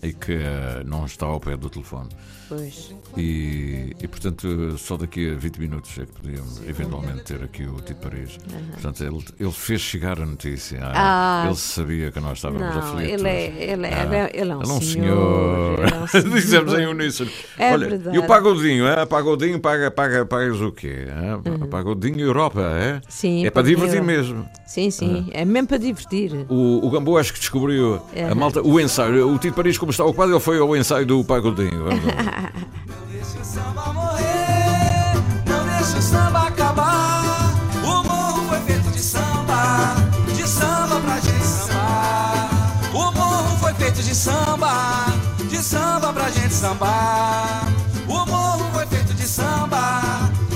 [0.03, 2.09] e que eh, não está ao pé do telefone.
[2.49, 2.95] Pois.
[3.17, 7.75] E, e, portanto, só daqui a 20 minutos é que podíamos eventualmente ter aqui o
[7.81, 8.37] Tito Paris.
[8.49, 8.67] Uhum.
[8.71, 10.79] Portanto, ele, ele fez chegar a notícia.
[10.81, 11.43] Ah.
[11.47, 13.11] ele sabia que nós estávamos Não, aflitos.
[13.13, 14.81] ele é- ele é- ele é- ele é um senhor.
[14.81, 16.29] senhor, ele é um senhor.
[16.39, 17.31] Dizemos em uníssono.
[17.57, 18.15] É Olha, verdade.
[18.15, 19.05] e o pagodinho, é?
[19.05, 21.05] pagodinho paga, paga, pagas o quê?
[21.07, 21.65] É?
[21.67, 22.93] Pagodinho Europa, é?
[22.93, 23.01] Uhum.
[23.09, 24.47] Sim, é para divertir eu- mesmo.
[24.65, 26.45] Sim, sim, é mesmo para divertir.
[26.49, 28.35] O, o Gambo acho que descobriu a Uhum.
[28.35, 29.33] malta, o ensaio.
[29.33, 31.85] O Tito Paris, como está ocupado, ele foi ao ensaio do Pagodinho.
[31.85, 32.51] Vamos lá.
[32.85, 33.39] Não deixa
[35.97, 37.23] o samba acabar.
[37.85, 39.95] O morro foi feito de samba,
[40.35, 42.49] de samba pra gente sambar.
[42.93, 45.05] O morro foi feito de samba,
[45.49, 47.67] de samba pra gente sambar.
[48.09, 50.01] O morro foi feito de samba,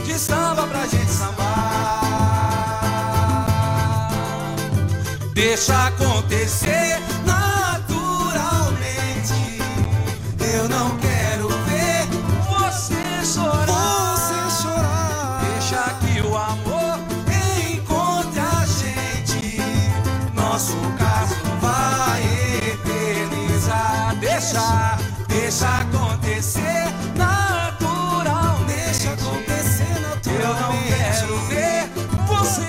[0.04, 2.02] de samba pra gente sambar.
[5.34, 6.70] Deixa acontecer
[10.54, 12.08] Eu não quero ver
[12.49, 14.16] você chorar.
[14.16, 15.41] Você chorar.
[15.54, 16.99] Deixa que o amor
[17.74, 19.62] encontre a gente.
[20.34, 22.22] Nosso caso vai
[22.74, 24.16] eternizar.
[24.20, 24.97] Deixa,
[25.28, 26.86] deixa acontecer
[27.16, 28.74] naturalmente.
[28.76, 30.32] Deixa acontecer naturalmente.
[30.43, 31.89] Eu não quero ver
[32.28, 32.68] você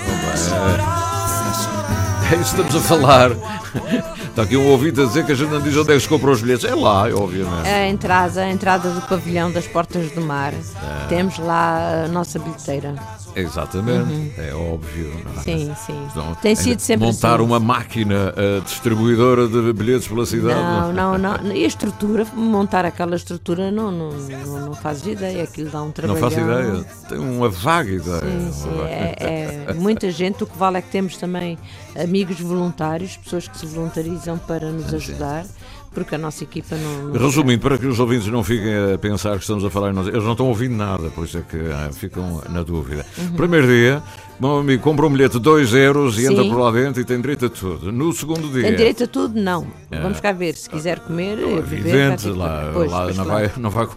[0.49, 1.27] chorar.
[1.27, 2.31] Você chorar.
[2.31, 3.29] É isso que estamos a falar.
[4.33, 6.09] Está aqui um ouvido a dizer que a gente não diz onde é que se
[6.09, 6.65] compra os bilhetes.
[6.65, 7.67] É lá, é obviamente.
[7.67, 10.51] A entrada, a entrada do pavilhão das Portas do Mar.
[10.55, 11.05] É.
[11.07, 12.95] Temos lá a nossa bilheteira.
[13.35, 15.11] Exatamente, é óbvio.
[15.23, 15.43] não é?
[15.43, 16.07] Sim, sim.
[16.09, 17.43] Então, Tem sido sempre Montar assim.
[17.43, 20.55] uma máquina eh, distribuidora de bilhetes pela cidade.
[20.55, 21.51] Não, não, não.
[21.51, 25.43] E a estrutura, montar aquela estrutura, não, não, não, não fazes ideia.
[25.43, 26.19] Aquilo dá um Não trabalho.
[26.19, 26.85] faço ideia.
[27.07, 28.19] Tem uma vaga ideia.
[28.21, 28.69] Sim, sim.
[28.87, 30.43] É, é muita gente.
[30.43, 31.57] O que vale é que temos também
[32.01, 35.45] amigos voluntários, pessoas que se voluntarizam para nos ajudar,
[35.93, 37.07] porque a nossa equipa não.
[37.09, 39.93] não Resumindo, para que os ouvintes não fiquem a pensar que estamos a falar, em
[39.93, 43.05] nós- eles não estão ouvindo nada, por isso é que ah, ficam na dúvida.
[43.17, 43.33] Uhum.
[43.33, 44.01] Primeiro dia,
[44.47, 46.33] meu amigo compra um bilhete de 2 euros e Sim.
[46.33, 47.91] entra por lá dentro e tem direito a tudo.
[47.91, 48.63] No segundo dia.
[48.63, 49.39] Tem direito a tudo?
[49.39, 49.67] Não.
[49.91, 49.99] É.
[50.01, 50.55] Vamos cá ver.
[50.55, 51.57] Se quiser comer, É beber.
[51.59, 53.47] evidente, lá, Pois, lá pois, não, claro.
[53.49, 53.87] vai, não, vai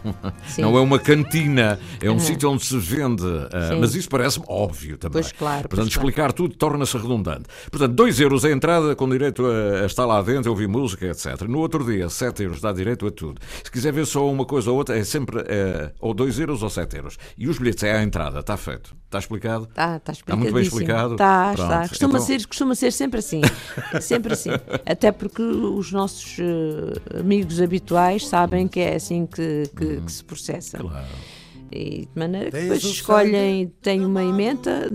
[0.59, 2.19] não é uma cantina, é um Uhum.
[2.21, 3.23] sítio onde se vende.
[3.23, 3.81] Sim.
[3.81, 5.21] mas isso parece-me óbvio também.
[5.23, 6.09] Pois, claro, Portanto, pois, claro.
[6.09, 7.45] explicar tudo torna-se redundante.
[7.71, 11.43] Portanto, 2 euros a entrada com direito a, a estar lá dentro, ouvir música, etc.
[11.43, 13.41] No outro dia, 7 euros dá direito a tudo.
[13.65, 16.71] Se quiser ver só uma coisa ou outra, é sempre eh, ou 2 euros ou
[16.71, 17.17] 7 euros.
[17.37, 18.95] E os bilhetes é à entrada, está feito.
[19.07, 19.65] Está explicado?
[19.65, 21.13] Está, está Está muito bem explicado?
[21.15, 21.63] Está, Pronto.
[21.73, 21.89] está.
[21.89, 23.41] Costuma, Então- ser, costuma ser sempre assim.
[24.01, 24.51] sempre assim.
[24.85, 30.23] Até porque os nossos eh, amigos habituais sabem que é assim que, que, que se
[30.25, 30.79] processa.
[31.73, 34.89] E de maneira que depois escolhem, têm uma emenda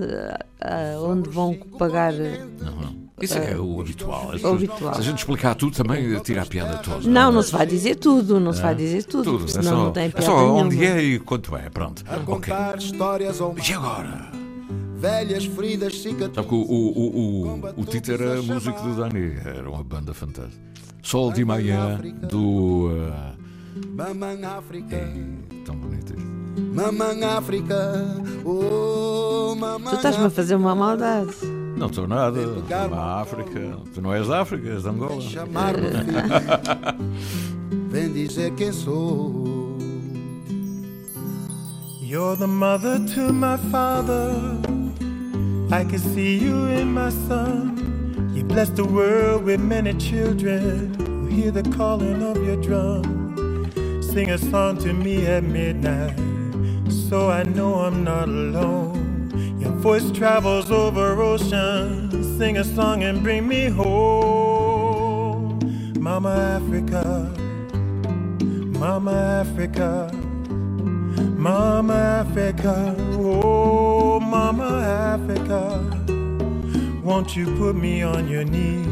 [0.61, 2.13] eh, onde vão pagar.
[2.13, 3.01] Não, não.
[3.21, 4.31] Isso é o habitual.
[4.31, 4.95] As o habitual.
[4.95, 7.07] Se a gente explicar tudo, também tira a piada toda.
[7.07, 8.63] Não, não se vai dizer tudo, não se É?
[8.63, 10.99] vai dizer tudo, Tudo, porque é senão só, não tem é piada só onde nenhuma.
[10.99, 11.69] é e quanto é.
[11.69, 12.03] Pronto.
[12.07, 12.25] A Ok.
[12.25, 14.31] contar histórias ao E agora?
[15.01, 16.35] Velhas feridas cicatrizes.
[16.35, 20.13] Sabe que o, o, o, o, o Tito era músico do Dani, era uma banda
[20.13, 20.61] fantástica.
[21.01, 21.99] Sol de manhã
[22.29, 22.89] do.
[23.95, 24.97] Mamãe África,
[25.65, 26.13] tão bonito
[26.55, 27.93] mamãe África,
[28.45, 31.33] oh mamãe Tu estás-me a fazer uma maldade.
[31.77, 32.39] Não estou nada,
[32.89, 33.77] na África.
[33.93, 35.21] Tu não és da África, és de Angola.
[35.21, 37.89] chamar-me filho.
[37.89, 39.77] Vem dizer quem sou.
[42.01, 44.70] You're the mother to my father.
[45.71, 48.33] I can see you in my son.
[48.35, 53.71] You bless the world with many children who hear the calling of your drum.
[54.03, 56.19] Sing a song to me at midnight,
[56.89, 59.31] so I know I'm not alone.
[59.61, 62.37] Your voice travels over oceans.
[62.37, 65.59] Sing a song and bring me home.
[66.01, 67.33] Mama Africa,
[68.59, 69.13] Mama
[69.45, 70.11] Africa.
[71.41, 74.83] Mama Africa, oh Mama
[75.17, 75.79] Africa,
[77.03, 78.85] won't you put me on your knee,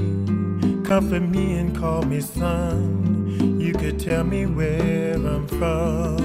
[0.84, 3.60] comfort me and call me son?
[3.60, 6.18] You could tell me where I'm from.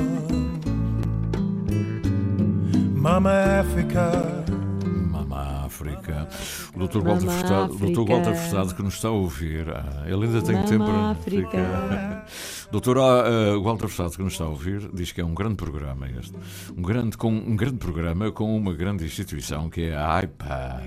[2.94, 4.44] Mama Africa.
[5.10, 6.26] Mama África.
[6.74, 7.02] O Dr.
[7.02, 8.10] Walter Furtado, Dr.
[8.10, 9.68] Walter Furtado que nos está a ouvir.
[9.68, 11.10] Ah, ele ainda tem Mama tempo para.
[11.10, 12.24] África.
[12.74, 12.98] Dr.
[12.98, 16.34] ah, Walter Furtado que nos está a ouvir diz que é um grande programa este.
[16.76, 20.82] Um grande, com, um grande programa com uma grande instituição que é a AIPA.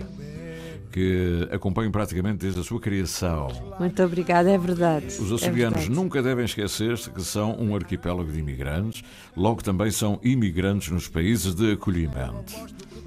[0.92, 3.50] Que acompanha praticamente desde a sua criação.
[3.80, 5.08] Muito obrigada, é verdade.
[5.08, 5.90] Os é açorianos verdade.
[5.90, 9.04] nunca devem esquecer-se que são um arquipélago de imigrantes,
[9.36, 12.56] logo também são imigrantes nos países de acolhimento.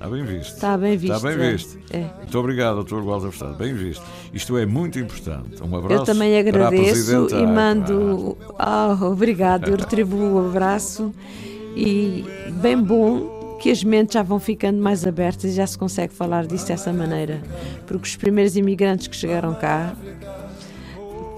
[0.00, 0.54] Está bem visto.
[0.54, 1.52] Está bem visto, Está bem é.
[1.52, 1.78] visto.
[1.90, 2.06] É.
[2.18, 3.02] Muito obrigado, Dr.
[3.02, 3.58] Walter Furtado.
[3.58, 4.02] Bem visto.
[4.32, 5.62] Isto é muito importante.
[5.62, 8.38] Um abraço Eu também agradeço e mando.
[8.58, 11.12] Ah, obrigado, eu retribuo o abraço
[11.76, 12.24] e
[12.62, 16.46] bem bom que as mentes já vão ficando mais abertas e já se consegue falar
[16.46, 17.42] disso dessa maneira.
[17.86, 19.94] Porque os primeiros imigrantes que chegaram cá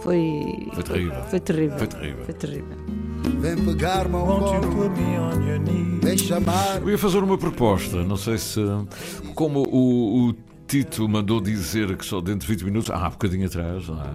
[0.03, 0.69] foi.
[0.73, 1.23] Foi terrível.
[1.29, 1.79] Foi terrível.
[1.79, 2.25] Foi terrível.
[2.25, 2.77] Foi terrível.
[3.41, 3.57] Vem
[6.03, 8.61] vem chamar Eu ia fazer uma proposta, não sei se.
[9.35, 10.35] Como o, o
[10.73, 14.07] Tito mandou dizer que só dentro de 20 minutos, ah, há bocadinho atrás, não é?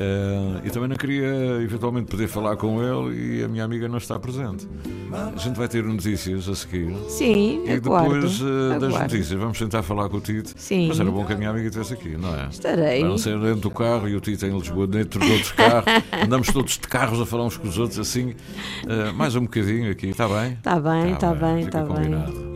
[0.00, 3.98] Eh, eu também não queria eventualmente poder falar com ele e a minha amiga não
[3.98, 4.66] está presente.
[5.12, 6.92] A gente vai ter notícias a seguir.
[7.08, 9.14] Sim, E aguardo, depois eh, das aguardo.
[9.14, 10.52] notícias vamos tentar falar com o Tito.
[10.56, 10.88] Sim.
[10.88, 12.48] Mas era bom que a minha amiga estivesse aqui, não é?
[12.50, 12.98] Estarei.
[13.00, 15.84] Para não ser dentro do carro e o Tito em Lisboa dentro de outros carros.
[16.24, 18.34] Andamos todos de carros a falar uns com os outros assim.
[18.88, 20.54] eh, mais um bocadinho aqui, está bem?
[20.54, 21.94] Está bem, está bem, fica está bem.
[21.94, 22.52] combinado.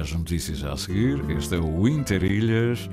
[0.00, 1.20] As notícias já a seguir.
[1.36, 2.88] Este é o Interilhas,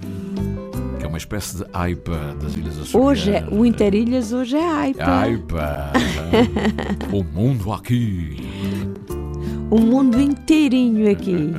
[0.97, 2.95] que é uma espécie de AIPA das Ilhas Açorianas.
[2.95, 5.19] Hoje é, o Interilhas hoje é AIPA.
[5.21, 5.91] AIPA.
[7.13, 8.37] o mundo aqui.
[9.69, 11.53] O mundo inteirinho aqui.